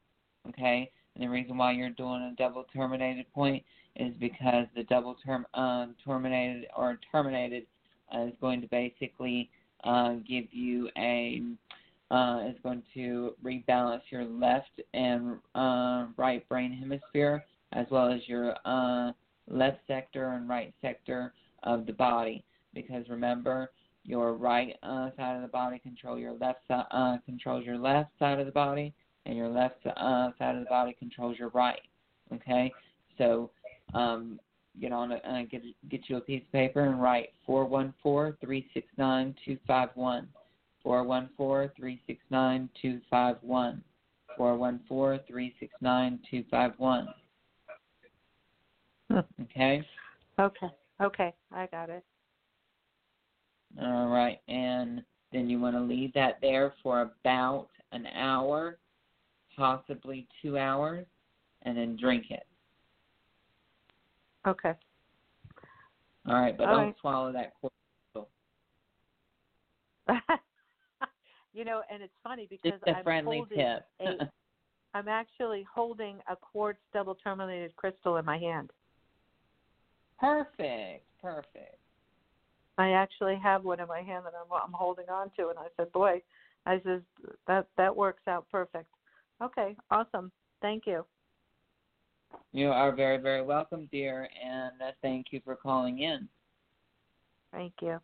Okay, 0.50 0.90
and 1.16 1.24
the 1.24 1.30
reason 1.30 1.58
why 1.58 1.72
you're 1.72 1.90
doing 1.90 2.22
a 2.22 2.36
double 2.38 2.66
terminated 2.74 3.26
point 3.34 3.64
is 3.96 4.14
because 4.20 4.66
the 4.76 4.84
double 4.84 5.16
term 5.26 5.46
uh, 5.54 5.88
terminated 6.06 6.66
or 6.76 7.00
terminated 7.12 7.66
uh, 8.16 8.24
is 8.24 8.34
going 8.40 8.62
to 8.62 8.68
basically 8.68 9.50
uh, 9.84 10.14
give 10.28 10.46
you 10.52 10.90
a 10.98 11.42
uh, 12.10 12.42
is 12.48 12.56
going 12.62 12.84
to 12.94 13.34
rebalance 13.44 14.02
your 14.10 14.26
left 14.26 14.82
and 14.94 15.38
uh, 15.56 16.08
right 16.18 16.48
brain 16.50 16.72
hemisphere 16.72 17.44
as 17.74 17.86
well 17.90 18.12
as 18.12 18.20
your 18.28 18.56
uh, 18.66 19.12
left 19.48 19.80
sector 19.88 20.30
and 20.30 20.48
right 20.48 20.74
sector 20.82 21.34
of 21.64 21.86
the 21.86 21.94
body. 21.94 22.44
Because 22.74 23.08
remember, 23.10 23.72
your 24.04 24.34
right 24.34 24.76
uh, 24.84 25.10
side 25.18 25.36
of 25.36 25.42
the 25.42 25.48
body 25.48 25.80
control 25.80 26.18
your 26.18 26.34
left 26.34 26.62
uh, 26.70 27.18
controls 27.26 27.66
your 27.66 27.78
left 27.78 28.12
side 28.18 28.40
of 28.40 28.46
the 28.46 28.52
body, 28.52 28.94
and 29.26 29.38
your 29.38 29.50
left 29.50 29.86
uh, 29.86 30.30
side 30.40 30.56
of 30.56 30.64
the 30.64 30.70
body 30.70 30.96
controls 30.98 31.38
your 31.38 31.50
right. 31.50 31.82
Okay, 32.34 32.72
so 33.18 33.52
um, 33.94 34.40
get 34.80 34.92
on 34.92 35.12
uh, 35.12 35.42
get 35.50 35.62
get 35.90 36.02
you 36.08 36.18
a 36.18 36.22
piece 36.22 36.44
of 36.44 36.52
paper 36.52 36.86
and 36.86 37.02
write 37.02 37.30
four 37.46 37.66
one 37.66 37.94
four 38.02 38.38
three 38.42 38.68
six 38.74 38.88
nine 38.98 39.36
two 39.46 39.58
five 39.68 39.90
one. 39.96 40.28
Four 40.84 41.04
one 41.04 41.30
four 41.38 41.72
three 41.78 42.02
six 42.08 42.20
nine 42.32 42.70
two 42.82 43.02
five 43.10 43.36
one. 43.42 43.84
Four 44.36 44.56
one 44.56 44.80
four 44.88 45.20
three 45.28 45.54
six 45.60 45.74
nine 45.82 46.20
two 46.30 46.44
five 46.50 46.72
one. 46.78 47.08
Okay. 49.42 49.86
Okay. 50.40 50.70
Okay. 51.02 51.34
I 51.52 51.68
got 51.68 51.90
it. 51.90 52.04
All 53.82 54.08
right. 54.08 54.40
And 54.48 55.04
then 55.32 55.50
you 55.50 55.60
want 55.60 55.76
to 55.76 55.82
leave 55.82 56.14
that 56.14 56.38
there 56.42 56.74
for 56.82 57.02
about 57.02 57.68
an 57.92 58.08
hour, 58.08 58.78
possibly 59.56 60.28
two 60.42 60.58
hours, 60.58 61.06
and 61.64 61.78
then 61.78 61.98
drink 62.00 62.26
it. 62.30 62.46
Okay. 64.48 64.74
All 66.28 66.36
right, 66.36 66.58
but 66.58 66.68
All 66.68 66.76
don't 66.76 66.86
right. 66.86 66.96
swallow 67.02 67.32
that 67.32 67.54
cordial. 67.60 68.30
you 71.54 71.66
know, 71.66 71.82
and 71.92 72.02
it's 72.04 72.14
funny 72.24 72.48
because 72.50 72.80
Just 72.80 72.84
a 72.88 72.98
I'm 72.98 73.04
friendly 73.04 73.38
holding 73.38 73.58
tip. 73.58 73.86
a, 74.02 74.30
I'm 74.98 75.08
actually 75.08 75.66
holding 75.74 76.20
a 76.30 76.36
quartz 76.36 76.80
double 76.94 77.16
terminated 77.16 77.76
crystal 77.76 78.18
in 78.18 78.26
my 78.26 78.38
hand. 78.38 78.72
Perfect. 80.22 81.04
Perfect. 81.22 81.78
I 82.78 82.92
actually 82.92 83.38
have 83.42 83.64
one 83.64 83.80
in 83.80 83.88
my 83.88 84.02
hand 84.02 84.26
that 84.26 84.34
I'm 84.40 84.52
I'm 84.52 84.72
holding 84.72 85.10
on 85.10 85.32
to, 85.38 85.50
and 85.50 85.60
I 85.60 85.66
said, 85.76 85.92
"Boy," 85.92 86.22
I 86.66 86.80
says 86.86 87.02
that 87.48 87.68
that 87.78 87.96
works 87.96 88.22
out 88.28 88.46
perfect. 88.50 88.88
Okay, 89.42 89.76
awesome. 89.90 90.32
Thank 90.62 90.86
you. 90.86 91.06
You 92.54 92.70
are 92.70 92.92
very, 92.92 93.18
very 93.18 93.42
welcome, 93.42 93.90
dear, 93.92 94.30
and 94.44 94.82
uh, 94.82 94.92
thank 95.02 95.28
you 95.32 95.42
for 95.44 95.56
calling 95.56 96.00
in. 96.00 96.28
Thank 97.52 97.74
you. 97.82 98.00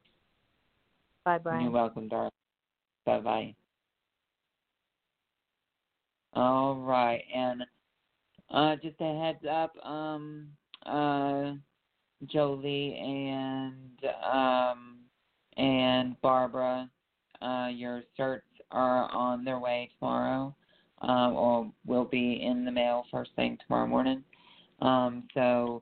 Bye, 1.24 1.38
Bryan. 1.38 1.64
You're 1.64 1.72
welcome, 1.72 2.08
darling. 2.08 2.32
Bye 3.06 3.20
bye. 3.20 3.56
All 6.34 6.76
right, 6.76 7.24
and 7.34 7.64
uh, 8.50 8.76
just 8.78 9.00
a 9.00 9.20
heads 9.20 9.46
up, 9.50 9.74
um, 9.86 10.48
uh, 10.86 11.54
Jolie 12.26 12.96
and 12.96 14.00
um, 14.24 14.98
and 15.58 16.20
Barbara, 16.22 16.90
uh, 17.42 17.70
your 17.72 18.04
certs 18.18 18.42
are 18.72 19.10
on 19.12 19.44
their 19.44 19.60
way 19.60 19.90
tomorrow, 20.00 20.56
um, 21.02 21.34
or 21.34 21.72
will 21.86 22.06
be 22.06 22.42
in 22.44 22.66
the 22.66 22.72
mail 22.72 23.06
first 23.12 23.32
thing 23.36 23.58
tomorrow 23.66 23.88
morning. 23.88 24.24
Um, 24.82 25.24
so 25.34 25.82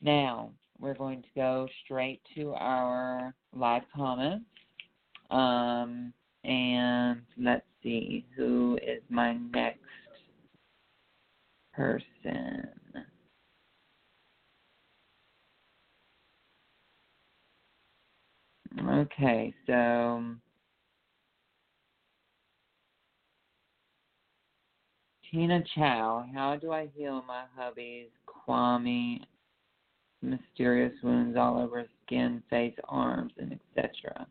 now 0.00 0.50
we're 0.78 0.94
going 0.94 1.22
to 1.22 1.28
go 1.34 1.68
straight 1.84 2.20
to 2.34 2.54
our 2.54 3.34
live 3.54 3.82
comments. 3.94 4.46
Um, 5.30 6.12
and 6.44 7.22
let's 7.38 7.64
see 7.82 8.24
who 8.36 8.78
is 8.82 9.02
my 9.08 9.34
next 9.52 9.80
person. 11.72 12.68
Okay, 18.80 19.54
so 19.66 20.34
Tina 25.30 25.62
Chow, 25.74 26.26
how 26.34 26.56
do 26.56 26.72
I 26.72 26.88
heal 26.94 27.22
my 27.26 27.44
hubby's 27.56 28.08
Kwame 28.26 29.20
mysterious 30.22 30.92
wounds 31.02 31.36
all 31.36 31.58
over 31.58 31.84
skin, 32.04 32.42
face, 32.50 32.74
arms, 32.88 33.32
and 33.38 33.58
etc. 33.76 34.26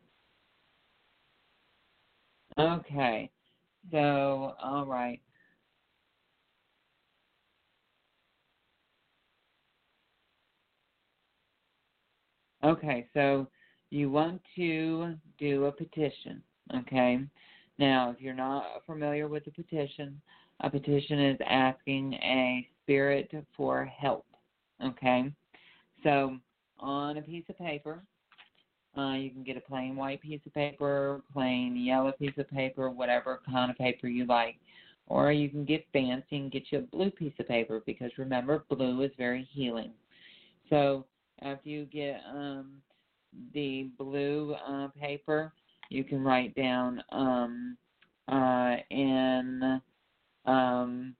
Okay, 2.59 3.29
so 3.91 4.55
all 4.61 4.85
right. 4.85 5.19
Okay, 12.63 13.07
so 13.13 13.47
you 13.93 14.09
want 14.09 14.41
to 14.55 15.15
do 15.39 15.65
a 15.65 15.71
petition, 15.71 16.41
okay? 16.75 17.19
Now, 17.77 18.11
if 18.11 18.21
you're 18.21 18.33
not 18.33 18.65
familiar 18.85 19.27
with 19.27 19.45
a 19.47 19.51
petition, 19.51 20.19
a 20.61 20.69
petition 20.69 21.19
is 21.19 21.37
asking 21.47 22.13
a 22.13 22.67
spirit 22.81 23.31
for 23.55 23.85
help, 23.85 24.25
okay? 24.83 25.31
So, 26.03 26.37
on 26.79 27.17
a 27.17 27.21
piece 27.21 27.45
of 27.49 27.57
paper, 27.57 28.01
uh, 28.97 29.13
you 29.13 29.31
can 29.31 29.43
get 29.43 29.57
a 29.57 29.61
plain 29.61 29.95
white 29.95 30.21
piece 30.21 30.41
of 30.45 30.53
paper, 30.53 31.21
plain 31.31 31.75
yellow 31.75 32.11
piece 32.11 32.37
of 32.37 32.49
paper, 32.49 32.89
whatever 32.89 33.41
kind 33.49 33.71
of 33.71 33.77
paper 33.77 34.07
you 34.07 34.25
like. 34.25 34.55
Or 35.07 35.31
you 35.31 35.49
can 35.49 35.65
get 35.65 35.85
fancy 35.91 36.37
and 36.37 36.51
get 36.51 36.63
you 36.71 36.79
a 36.79 36.81
blue 36.81 37.11
piece 37.11 37.33
of 37.39 37.47
paper 37.47 37.81
because 37.85 38.11
remember, 38.17 38.63
blue 38.69 39.01
is 39.01 39.11
very 39.17 39.47
healing. 39.51 39.91
So 40.69 41.05
after 41.41 41.69
you 41.69 41.85
get 41.85 42.21
um, 42.33 42.71
the 43.53 43.89
blue 43.97 44.55
uh, 44.67 44.87
paper, 44.99 45.53
you 45.89 46.03
can 46.03 46.23
write 46.23 46.55
down 46.55 47.03
um, 47.11 47.77
uh, 48.27 48.75
in 48.89 49.81
um, 50.45 51.15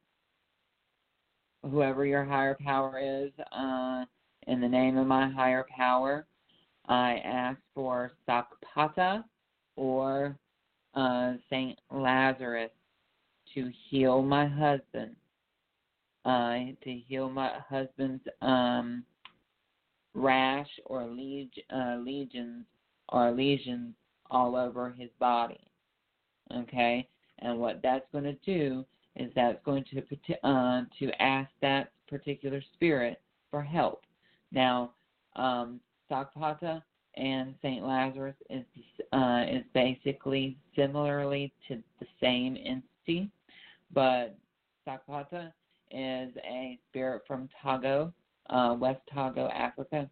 whoever 1.69 2.05
your 2.05 2.23
higher 2.23 2.57
power 2.63 2.99
is, 2.99 3.31
uh, 3.51 4.05
in 4.47 4.59
the 4.59 4.67
name 4.67 4.97
of 4.97 5.07
my 5.07 5.29
higher 5.29 5.65
power, 5.75 6.25
I 6.87 7.21
ask 7.23 7.59
for 7.73 8.11
Sakpata 8.27 9.23
or 9.75 10.37
uh, 10.95 11.33
Saint 11.49 11.79
Lazarus 11.91 12.71
to 13.53 13.71
heal 13.89 14.21
my 14.21 14.47
husband, 14.47 15.15
uh, 16.25 16.73
to 16.83 16.93
heal 17.07 17.29
my 17.29 17.51
husband's 17.69 18.23
um, 18.41 19.05
rash 20.13 20.69
or 20.85 21.01
uh, 21.03 21.97
legions 21.97 22.65
or 23.09 23.31
lesions 23.31 23.93
all 24.29 24.55
over 24.55 24.89
his 24.91 25.09
body. 25.19 25.59
Okay, 26.55 27.07
and 27.39 27.59
what 27.59 27.81
that's 27.81 28.05
going 28.11 28.23
to 28.25 28.37
do 28.45 28.85
is 29.15 29.31
that's 29.35 29.59
going 29.65 29.85
to 29.85 30.47
uh, 30.47 30.81
to 30.99 31.21
ask 31.21 31.49
that 31.61 31.91
particular 32.07 32.61
spirit 32.73 33.21
for 33.49 33.61
help. 33.61 34.03
Now, 34.51 34.91
um, 35.35 35.79
Sakpata 36.09 36.81
and 37.15 37.55
Saint 37.61 37.85
Lazarus 37.85 38.35
is 38.49 38.65
uh, 39.11 39.45
is 39.49 39.63
basically 39.73 40.57
similarly 40.75 41.53
to 41.67 41.81
the 41.99 42.07
same 42.21 42.57
entity, 42.65 43.29
but 43.93 44.35
Sakpata 44.87 45.51
is 45.91 46.31
a 46.43 46.79
spirit 46.89 47.21
from 47.27 47.49
Togo, 47.63 48.11
uh, 48.49 48.75
West 48.77 49.01
Togo, 49.13 49.49
Africa, 49.49 50.09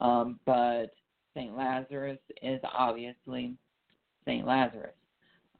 um, 0.00 0.38
but 0.44 0.94
Saint 1.34 1.56
Lazarus 1.56 2.18
is 2.42 2.60
obviously 2.76 3.54
Saint 4.24 4.46
Lazarus, 4.46 4.94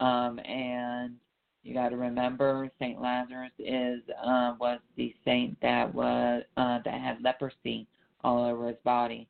um, 0.00 0.38
and 0.40 1.14
you 1.62 1.74
got 1.74 1.88
to 1.88 1.96
remember 1.96 2.70
Saint 2.78 3.00
Lazarus 3.00 3.52
is 3.58 4.00
uh, 4.24 4.54
was 4.60 4.78
the 4.96 5.14
saint 5.24 5.56
that 5.62 5.92
was 5.92 6.42
uh, 6.56 6.78
that 6.84 7.00
had 7.00 7.22
leprosy 7.22 7.86
all 8.22 8.44
over 8.44 8.68
his 8.68 8.76
body. 8.84 9.28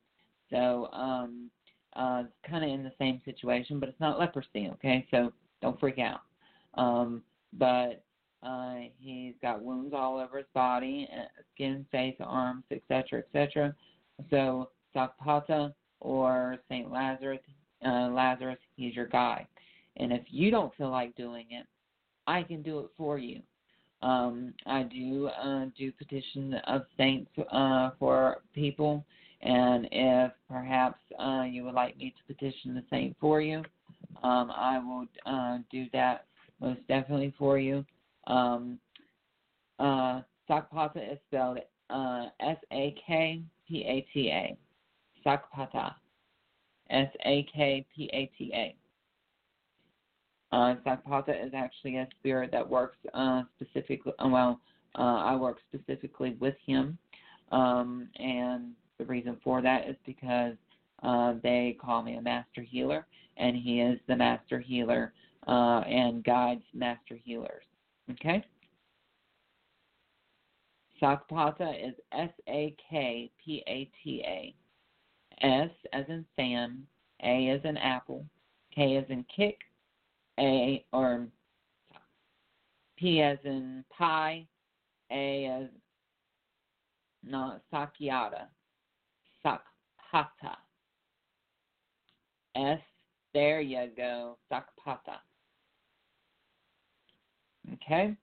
So 0.49 0.89
um, 0.93 1.49
uh, 1.95 2.23
it's 2.25 2.49
kind 2.49 2.63
of 2.63 2.69
in 2.69 2.83
the 2.83 2.93
same 2.99 3.21
situation, 3.25 3.79
but 3.79 3.89
it's 3.89 3.99
not 3.99 4.19
leprosy. 4.19 4.69
Okay, 4.73 5.07
so 5.11 5.33
don't 5.61 5.79
freak 5.79 5.99
out. 5.99 6.21
Um, 6.75 7.23
but 7.53 8.03
uh, 8.43 8.75
he's 8.99 9.33
got 9.41 9.61
wounds 9.61 9.93
all 9.95 10.19
over 10.19 10.37
his 10.37 10.47
body, 10.53 11.07
uh, 11.11 11.25
skin, 11.53 11.85
face, 11.91 12.15
arms, 12.19 12.63
etc., 12.71 13.19
etc. 13.19 13.75
So 14.29 14.69
Sakpata 14.95 15.73
or 15.99 16.57
Saint 16.69 16.91
Lazarus, 16.91 17.39
uh, 17.85 18.09
Lazarus, 18.09 18.59
he's 18.75 18.95
your 18.95 19.07
guy. 19.07 19.47
And 19.97 20.11
if 20.11 20.23
you 20.29 20.51
don't 20.51 20.73
feel 20.75 20.91
like 20.91 21.15
doing 21.15 21.45
it, 21.49 21.65
I 22.27 22.43
can 22.43 22.61
do 22.61 22.79
it 22.79 22.89
for 22.97 23.17
you. 23.17 23.41
Um, 24.01 24.53
I 24.67 24.83
do 24.83 25.27
uh, 25.27 25.65
do 25.75 25.91
petition 25.91 26.53
of 26.67 26.83
saints 26.97 27.31
uh, 27.51 27.91
for 27.97 28.41
people, 28.53 29.03
and 29.41 29.87
if 29.91 30.31
perhaps 30.47 30.99
uh, 31.19 31.45
you 31.49 31.63
would 31.63 31.73
like 31.73 31.97
me 31.97 32.13
to 32.15 32.33
petition 32.33 32.75
the 32.75 32.83
saint 32.91 33.15
for 33.19 33.41
you, 33.41 33.63
um, 34.21 34.51
I 34.55 34.77
will 34.77 35.07
uh, 35.25 35.59
do 35.71 35.87
that 35.93 36.25
most 36.61 36.79
definitely 36.87 37.33
for 37.39 37.57
you. 37.57 37.83
Um, 38.27 38.79
uh, 39.79 40.21
Sakpata 40.49 41.13
is 41.13 41.19
spelled 41.27 41.59
uh, 41.89 42.25
S 42.39 42.57
A 42.71 42.95
K 43.05 43.41
P 43.67 43.83
A 43.83 44.05
T 44.13 44.29
A. 44.29 44.57
Sakpata. 45.25 45.93
S 46.89 47.09
A 47.25 47.45
K 47.53 47.85
P 47.95 48.09
A 48.13 48.31
T 48.37 48.51
A. 48.53 48.75
Uh, 50.51 50.75
Sakpata 50.85 51.45
is 51.45 51.53
actually 51.53 51.97
a 51.97 52.07
spirit 52.19 52.51
that 52.51 52.67
works 52.67 52.97
uh, 53.13 53.43
specifically, 53.59 54.13
uh, 54.19 54.29
well, 54.29 54.61
uh, 54.97 55.01
I 55.01 55.35
work 55.35 55.57
specifically 55.73 56.37
with 56.39 56.55
him. 56.65 56.97
Um, 57.51 58.07
and 58.15 58.71
the 58.97 59.05
reason 59.05 59.37
for 59.43 59.61
that 59.61 59.87
is 59.89 59.95
because 60.05 60.55
uh, 61.03 61.33
they 61.43 61.77
call 61.79 62.01
me 62.01 62.15
a 62.15 62.21
master 62.21 62.61
healer, 62.61 63.05
and 63.35 63.55
he 63.55 63.81
is 63.81 63.99
the 64.07 64.15
master 64.15 64.59
healer 64.59 65.13
uh, 65.47 65.81
and 65.81 66.23
guides 66.23 66.63
master 66.73 67.17
healers. 67.23 67.63
Okay? 68.11 68.43
Sakpata 71.01 71.87
is 71.87 71.93
S 72.11 72.31
A 72.47 72.75
K 72.89 73.31
P 73.43 73.63
A 73.67 73.89
T 74.03 74.23
A. 74.25 74.55
S 75.41 75.69
as 75.93 76.05
in 76.09 76.25
Sam, 76.35 76.87
A 77.23 77.49
as 77.49 77.61
in 77.63 77.77
apple, 77.77 78.25
K 78.73 78.97
as 78.97 79.05
in 79.09 79.23
kick, 79.35 79.59
a 80.39 80.83
or 80.91 81.27
P 82.97 83.21
as 83.21 83.37
in 83.43 83.83
pie, 83.95 84.47
A 85.11 85.45
as 85.45 85.69
not 87.23 87.61
Sakyata, 87.71 88.47
Sakpata. 89.45 90.55
S, 92.55 92.79
there 93.33 93.61
you 93.61 93.89
go, 93.95 94.37
Sakpata. 94.51 95.19
Okay? 97.73 98.15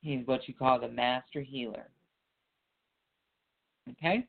He's 0.00 0.26
what 0.26 0.48
you 0.48 0.54
call 0.54 0.80
the 0.80 0.88
master 0.88 1.40
healer. 1.40 1.88
Okay? 3.90 4.26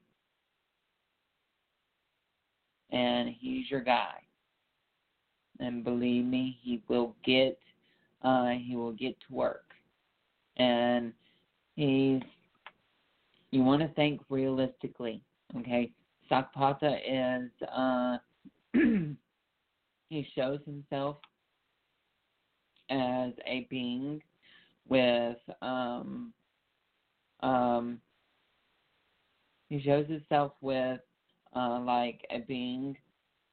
And 2.91 3.29
he's 3.39 3.69
your 3.71 3.81
guy 3.81 4.23
and 5.59 5.83
believe 5.83 6.25
me, 6.25 6.57
he 6.61 6.81
will 6.87 7.15
get 7.23 7.57
uh, 8.23 8.49
he 8.51 8.75
will 8.75 8.93
get 8.93 9.15
to 9.27 9.33
work. 9.33 9.65
And 10.57 11.13
he's 11.75 12.21
you 13.51 13.63
want 13.63 13.81
to 13.81 13.87
think 13.89 14.21
realistically, 14.29 15.21
okay? 15.59 15.91
Sakpata 16.31 16.99
is 17.05 17.51
uh, 17.75 18.17
he 20.09 20.27
shows 20.35 20.59
himself 20.65 21.17
as 22.89 23.31
a 23.45 23.67
being 23.69 24.21
with 24.87 25.37
um 25.61 26.33
um 27.41 27.99
he 29.69 29.81
shows 29.81 30.07
himself 30.07 30.53
with 30.61 30.99
uh 31.55 31.79
like 31.79 32.21
a 32.31 32.39
being 32.39 32.95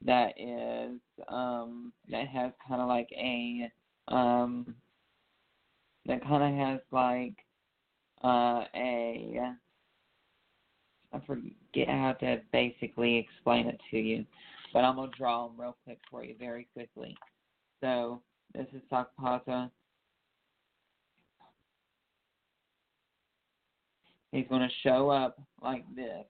that 0.05 0.33
is 0.39 0.99
um 1.29 1.93
that 2.11 2.27
has 2.29 2.53
kind 2.67 2.81
of 2.81 2.89
like 2.89 3.09
a 3.13 3.71
um 4.09 4.75
that 6.07 6.23
kind 6.23 6.43
of 6.43 6.69
has 6.69 6.81
like 6.91 7.35
uh 8.25 8.65
a 8.75 9.55
I 11.13 11.21
forget 11.27 11.89
how 11.89 12.13
to 12.21 12.41
basically 12.53 13.17
explain 13.17 13.67
it 13.67 13.81
to 13.91 13.99
you, 13.99 14.25
but 14.73 14.85
I'm 14.85 14.97
gonna 14.97 15.11
draw 15.17 15.49
them 15.49 15.61
real 15.61 15.77
quick 15.85 15.99
for 16.11 16.25
you, 16.25 16.37
very 16.39 16.69
quickly. 16.73 17.17
So 17.81 18.23
this 18.55 18.67
is 18.75 18.83
Sakpata. 18.91 19.71
He's 24.33 24.47
gonna 24.49 24.69
show 24.83 25.11
up 25.11 25.41
like 25.63 25.85
this. 25.95 26.25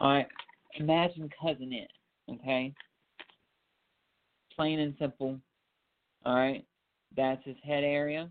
All 0.00 0.10
right. 0.14 0.26
Imagine 0.76 1.28
cousin 1.40 1.72
it, 1.72 1.90
okay? 2.30 2.72
Plain 4.56 4.78
and 4.80 4.94
simple. 4.98 5.38
All 6.24 6.34
right. 6.34 6.64
That's 7.16 7.44
his 7.44 7.56
head 7.64 7.84
area. 7.84 8.30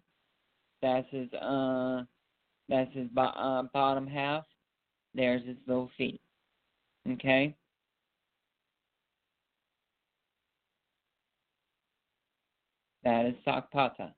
That's 0.82 1.08
his 1.12 1.32
uh. 1.34 2.04
That's 2.70 2.94
his 2.94 3.08
bo- 3.10 3.24
uh, 3.24 3.64
bottom 3.74 4.06
half. 4.06 4.46
There's 5.16 5.44
his 5.46 5.58
little 5.66 5.90
feet. 5.98 6.22
Okay. 7.12 7.56
That 13.04 13.26
is 13.26 13.34
Sakpata. 13.46 14.14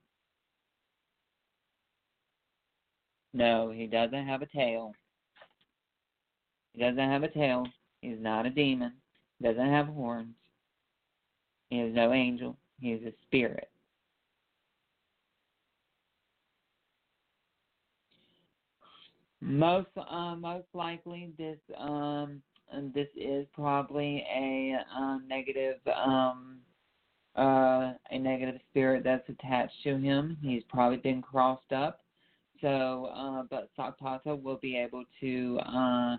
No, 3.34 3.72
he 3.72 3.88
doesn't 3.88 4.28
have 4.28 4.42
a 4.42 4.48
tail. 4.48 4.94
He 6.74 6.82
doesn't 6.82 6.98
have 6.98 7.24
a 7.24 7.28
tail. 7.28 7.68
He's 8.02 8.20
not 8.20 8.46
a 8.46 8.50
demon. 8.50 8.94
He 9.40 9.48
doesn't 9.48 9.70
have 9.70 9.88
horns. 9.88 10.36
He 11.70 11.80
is 11.80 11.96
no 11.96 12.14
angel. 12.14 12.58
He 12.80 12.92
is 12.92 13.06
a 13.06 13.14
spirit. 13.24 13.70
Most 19.42 19.88
uh, 19.98 20.36
most 20.36 20.68
likely, 20.74 21.32
this 21.38 21.58
um, 21.78 22.42
this 22.94 23.08
is 23.16 23.48
probably 23.54 24.24
a 24.32 24.76
uh, 24.96 25.18
negative 25.28 25.78
um, 25.96 26.60
uh, 27.36 27.94
a 28.12 28.20
negative 28.20 28.60
spirit 28.70 29.04
that's 29.04 29.28
attached 29.30 29.74
to 29.84 29.98
him. 29.98 30.38
He's 30.42 30.64
probably 30.70 30.98
been 30.98 31.22
crossed 31.22 31.72
up. 31.72 32.02
So, 32.62 33.10
uh, 33.16 33.44
but 33.50 33.70
Sakpata 33.78 34.40
will 34.40 34.60
be 34.62 34.78
able 34.78 35.06
to 35.22 35.60
uh, 35.66 36.18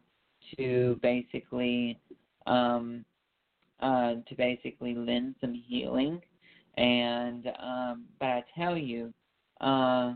to 0.57 0.99
basically 1.03 1.99
um 2.47 3.05
uh 3.81 4.15
to 4.29 4.35
basically 4.37 4.95
lend 4.95 5.35
some 5.41 5.55
healing 5.55 6.21
and 6.77 7.49
um 7.63 8.05
but 8.19 8.27
I 8.27 8.45
tell 8.57 8.77
you 8.77 9.13
uh 9.61 10.15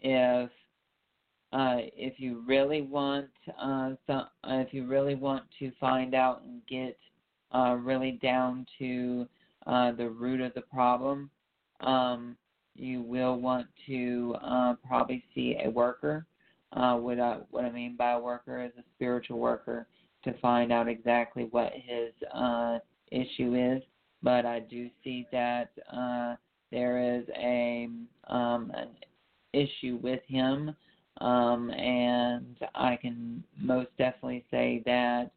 if 0.00 0.50
uh, 1.52 1.76
if 1.96 2.18
you 2.18 2.42
really 2.46 2.80
want 2.80 3.28
uh, 3.60 3.90
some, 4.06 4.26
uh, 4.44 4.56
if 4.66 4.72
you 4.72 4.86
really 4.86 5.14
want 5.14 5.44
to 5.58 5.70
find 5.78 6.14
out 6.14 6.42
and 6.42 6.62
get 6.66 6.96
uh, 7.54 7.76
really 7.78 8.12
down 8.22 8.64
to 8.78 9.28
uh, 9.66 9.92
the 9.92 10.08
root 10.08 10.40
of 10.40 10.54
the 10.54 10.62
problem, 10.62 11.30
um, 11.80 12.36
you 12.74 13.02
will 13.02 13.38
want 13.38 13.66
to 13.86 14.34
uh, 14.42 14.74
probably 14.86 15.22
see 15.34 15.56
a 15.62 15.68
worker. 15.68 16.24
Uh, 16.74 16.96
what 16.96 17.20
I 17.20 17.38
what 17.50 17.64
I 17.64 17.70
mean 17.70 17.96
by 17.96 18.12
a 18.12 18.20
worker 18.20 18.62
is 18.62 18.72
a 18.78 18.84
spiritual 18.96 19.38
worker 19.38 19.86
to 20.24 20.32
find 20.38 20.72
out 20.72 20.88
exactly 20.88 21.48
what 21.50 21.72
his 21.74 22.12
uh, 22.34 22.78
issue 23.10 23.54
is. 23.54 23.82
But 24.22 24.46
I 24.46 24.60
do 24.60 24.88
see 25.02 25.26
that 25.32 25.70
uh, 25.92 26.36
there 26.70 27.16
is 27.16 27.24
a 27.36 27.88
um, 28.28 28.72
an 28.74 28.88
issue 29.52 29.98
with 30.02 30.20
him 30.26 30.74
um, 31.20 31.70
and 31.70 32.56
I 32.74 32.96
can 32.96 33.44
most 33.58 33.90
definitely 33.98 34.44
say 34.50 34.82
that 34.86 35.30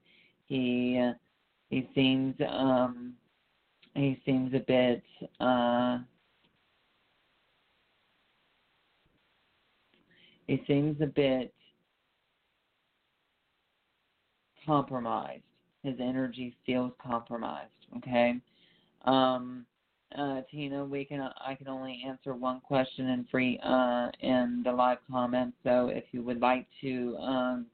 he 0.46 1.12
he 1.70 1.90
seems 1.94 2.36
um, 2.48 3.14
he 3.94 4.20
seems 4.26 4.54
a 4.54 4.60
bit 4.60 5.04
uh, 5.40 6.00
it 10.48 10.62
seems 10.68 11.00
a 11.02 11.08
bit 11.08 11.54
compromised. 14.66 15.44
His 15.84 15.96
energy 16.00 16.56
feels 16.66 16.92
compromised. 17.02 17.72
Okay. 17.98 18.36
Um, 19.06 19.66
uh, 20.18 20.42
Tina, 20.50 20.86
we 20.86 21.06
can 21.06 21.22
I 21.22 21.56
can 21.56 21.68
only 21.68 22.04
answer 22.08 22.34
one 22.34 22.62
question 22.62 23.10
in 23.10 23.26
free 23.30 23.60
uh, 23.64 24.10
in 24.22 24.62
the 24.64 24.72
live 24.72 25.00
comments. 25.12 25.58
So 25.64 25.90
if 25.90 26.06
you 26.12 26.24
would 26.24 26.40
like 26.40 26.68
to 26.82 27.18
um, 27.18 27.66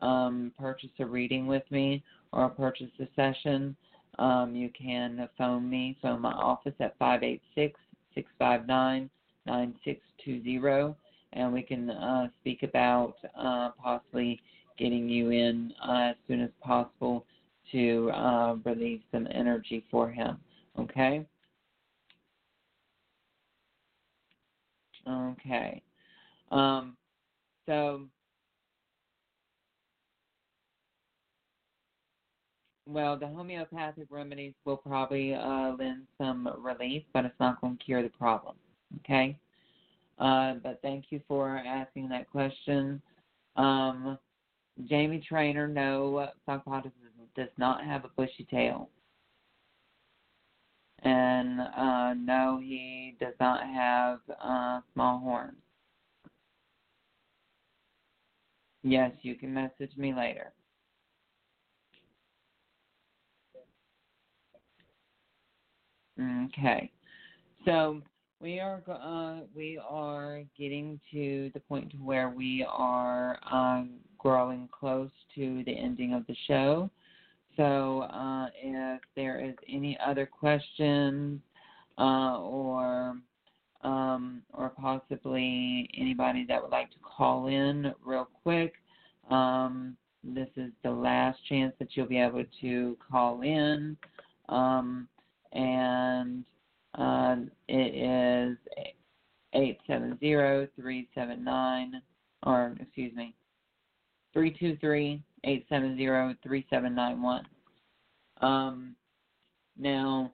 um, 0.00 0.52
purchase 0.58 0.90
a 0.98 1.06
reading 1.06 1.46
with 1.46 1.64
me 1.70 2.02
or 2.32 2.48
purchase 2.48 2.90
a 2.98 3.06
session, 3.14 3.76
um, 4.18 4.54
you 4.54 4.70
can 4.70 5.28
phone 5.36 5.68
me, 5.68 5.96
phone 6.00 6.20
my 6.20 6.32
office 6.32 6.74
at 6.80 6.96
586 6.98 7.78
659 8.14 9.10
9620 9.46 10.94
and 11.32 11.52
we 11.52 11.62
can 11.62 11.90
uh, 11.90 12.28
speak 12.40 12.62
about 12.62 13.14
uh, 13.38 13.70
possibly 13.82 14.40
getting 14.78 15.08
you 15.08 15.30
in 15.30 15.72
uh, 15.86 16.10
as 16.10 16.16
soon 16.26 16.40
as 16.40 16.50
possible 16.60 17.24
to 17.70 18.10
uh, 18.10 18.56
release 18.64 19.00
some 19.12 19.26
energy 19.32 19.84
for 19.90 20.10
him. 20.10 20.38
Okay. 20.78 21.24
Okay. 25.08 25.82
Um, 26.50 26.96
so, 27.66 28.02
well, 32.86 33.18
the 33.18 33.26
homeopathic 33.26 34.06
remedies 34.10 34.54
will 34.64 34.76
probably 34.76 35.34
uh, 35.34 35.74
lend 35.78 36.06
some 36.18 36.48
relief, 36.58 37.02
but 37.12 37.24
it's 37.24 37.38
not 37.40 37.60
going 37.60 37.78
to 37.78 37.84
cure 37.84 38.02
the 38.02 38.10
problem. 38.10 38.54
Okay. 39.00 39.38
Uh, 40.18 40.54
but 40.62 40.80
thank 40.82 41.06
you 41.10 41.20
for 41.26 41.56
asking 41.58 42.08
that 42.08 42.30
question. 42.30 43.00
Um, 43.56 44.18
Jamie 44.88 45.24
Trainer, 45.26 45.68
no, 45.68 46.28
Sakpata 46.48 46.90
does 47.36 47.48
not 47.58 47.84
have 47.84 48.04
a 48.04 48.10
bushy 48.16 48.46
tail. 48.50 48.88
And 51.02 51.60
uh, 51.60 52.14
no, 52.14 52.60
he 52.62 53.16
does 53.20 53.34
not 53.40 53.64
have 53.66 54.20
uh, 54.42 54.80
small 54.94 55.18
horns. 55.18 55.56
Yes, 58.84 59.12
you 59.22 59.34
can 59.34 59.52
message 59.52 59.96
me 59.96 60.14
later. 60.14 60.52
Okay, 66.20 66.90
so 67.64 68.00
we 68.42 68.58
are 68.58 68.82
uh, 68.88 69.44
we 69.54 69.80
are 69.88 70.42
getting 70.58 71.00
to 71.12 71.50
the 71.54 71.60
point 71.60 71.92
where 72.02 72.28
we 72.28 72.66
are 72.68 73.38
um, 73.50 73.90
growing 74.18 74.68
close 74.72 75.10
to 75.36 75.62
the 75.64 75.72
ending 75.72 76.12
of 76.12 76.26
the 76.26 76.34
show. 76.48 76.90
So 77.56 78.02
uh, 78.02 78.48
if 78.60 79.00
there 79.14 79.40
is 79.44 79.54
any 79.72 79.96
other 80.04 80.26
questions 80.26 81.40
uh, 81.98 82.40
or 82.40 83.16
um, 83.82 84.42
or 84.52 84.70
possibly 84.70 85.88
anybody 85.96 86.44
that 86.48 86.60
would 86.60 86.72
like 86.72 86.90
to 86.90 86.98
call 87.00 87.46
in 87.46 87.94
real 88.04 88.28
quick, 88.42 88.74
um, 89.30 89.96
this 90.24 90.48
is 90.56 90.72
the 90.82 90.90
last 90.90 91.38
chance 91.48 91.74
that 91.78 91.88
you'll 91.92 92.06
be 92.06 92.18
able 92.18 92.44
to 92.60 92.96
call 93.08 93.42
in. 93.42 93.96
Um, 94.48 95.08
and 95.52 96.44
uh, 96.94 97.36
it 97.68 97.94
is 97.94 98.56
870-379, 99.54 101.90
or 102.44 102.74
excuse 102.80 103.14
me, 103.14 103.34
323 104.32 105.22
870-3791. 105.44 107.42
Um, 108.40 108.96
now, 109.78 110.32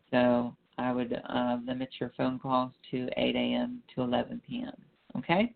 So 0.10 0.56
I 0.78 0.92
would 0.92 1.22
uh, 1.30 1.58
limit 1.66 1.89
your 2.00 2.12
phone 2.18 2.39
calls 2.39 2.72
to 2.89 3.08
8 3.16 3.36
a.m. 3.36 3.84
to 3.96 4.02
11 4.02 4.42
p.m. 4.48 4.74
Okay? 5.18 5.54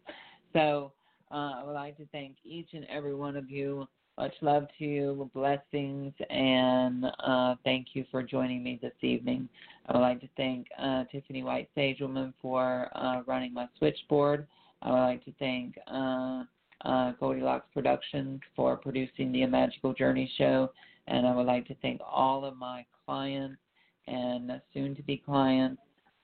So 0.53 0.91
uh, 1.31 1.53
I 1.57 1.63
would 1.65 1.73
like 1.73 1.97
to 1.97 2.05
thank 2.11 2.35
each 2.43 2.69
and 2.73 2.85
every 2.85 3.15
one 3.15 3.35
of 3.35 3.49
you. 3.49 3.87
Much 4.17 4.33
love 4.41 4.67
to 4.79 4.85
you, 4.85 5.29
blessings, 5.33 6.13
and 6.29 7.05
uh, 7.19 7.55
thank 7.65 7.87
you 7.93 8.05
for 8.09 8.23
joining 8.23 8.63
me 8.63 8.79
this 8.81 8.93
evening. 9.01 9.49
I 9.87 9.93
would 9.93 9.99
like 10.01 10.21
to 10.21 10.29
thank 10.37 10.67
uh, 10.79 11.03
Tiffany 11.11 11.43
White 11.43 11.69
Sagewoman 11.75 12.33
for 12.41 12.89
uh, 12.95 13.23
running 13.27 13.53
my 13.53 13.67
switchboard. 13.77 14.47
I 14.81 14.89
would 14.89 15.01
like 15.01 15.25
to 15.25 15.33
thank 15.37 15.75
uh, 15.87 17.11
Goldilocks 17.19 17.67
Productions 17.73 18.39
for 18.55 18.77
producing 18.77 19.33
the 19.33 19.45
Magical 19.47 19.93
Journey 19.93 20.31
show. 20.37 20.71
And 21.07 21.27
I 21.27 21.35
would 21.35 21.45
like 21.45 21.67
to 21.67 21.75
thank 21.81 22.01
all 22.05 22.45
of 22.45 22.57
my 22.57 22.85
clients 23.05 23.59
and 24.07 24.61
soon 24.73 24.95
to 24.95 25.03
be 25.03 25.17
clients 25.17 25.81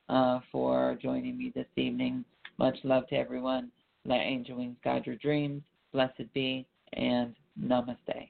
uh, 0.10 0.40
for 0.52 0.98
joining 1.02 1.38
me 1.38 1.52
this 1.56 1.68
evening. 1.76 2.26
Much 2.58 2.78
love 2.84 3.08
to 3.08 3.16
everyone. 3.16 3.72
Let 4.06 4.22
angel 4.22 4.58
wings 4.58 4.78
guide 4.84 5.06
your 5.06 5.16
dreams. 5.16 5.62
Blessed 5.94 6.34
be 6.34 6.66
and 6.94 7.36
namaste. 7.60 8.30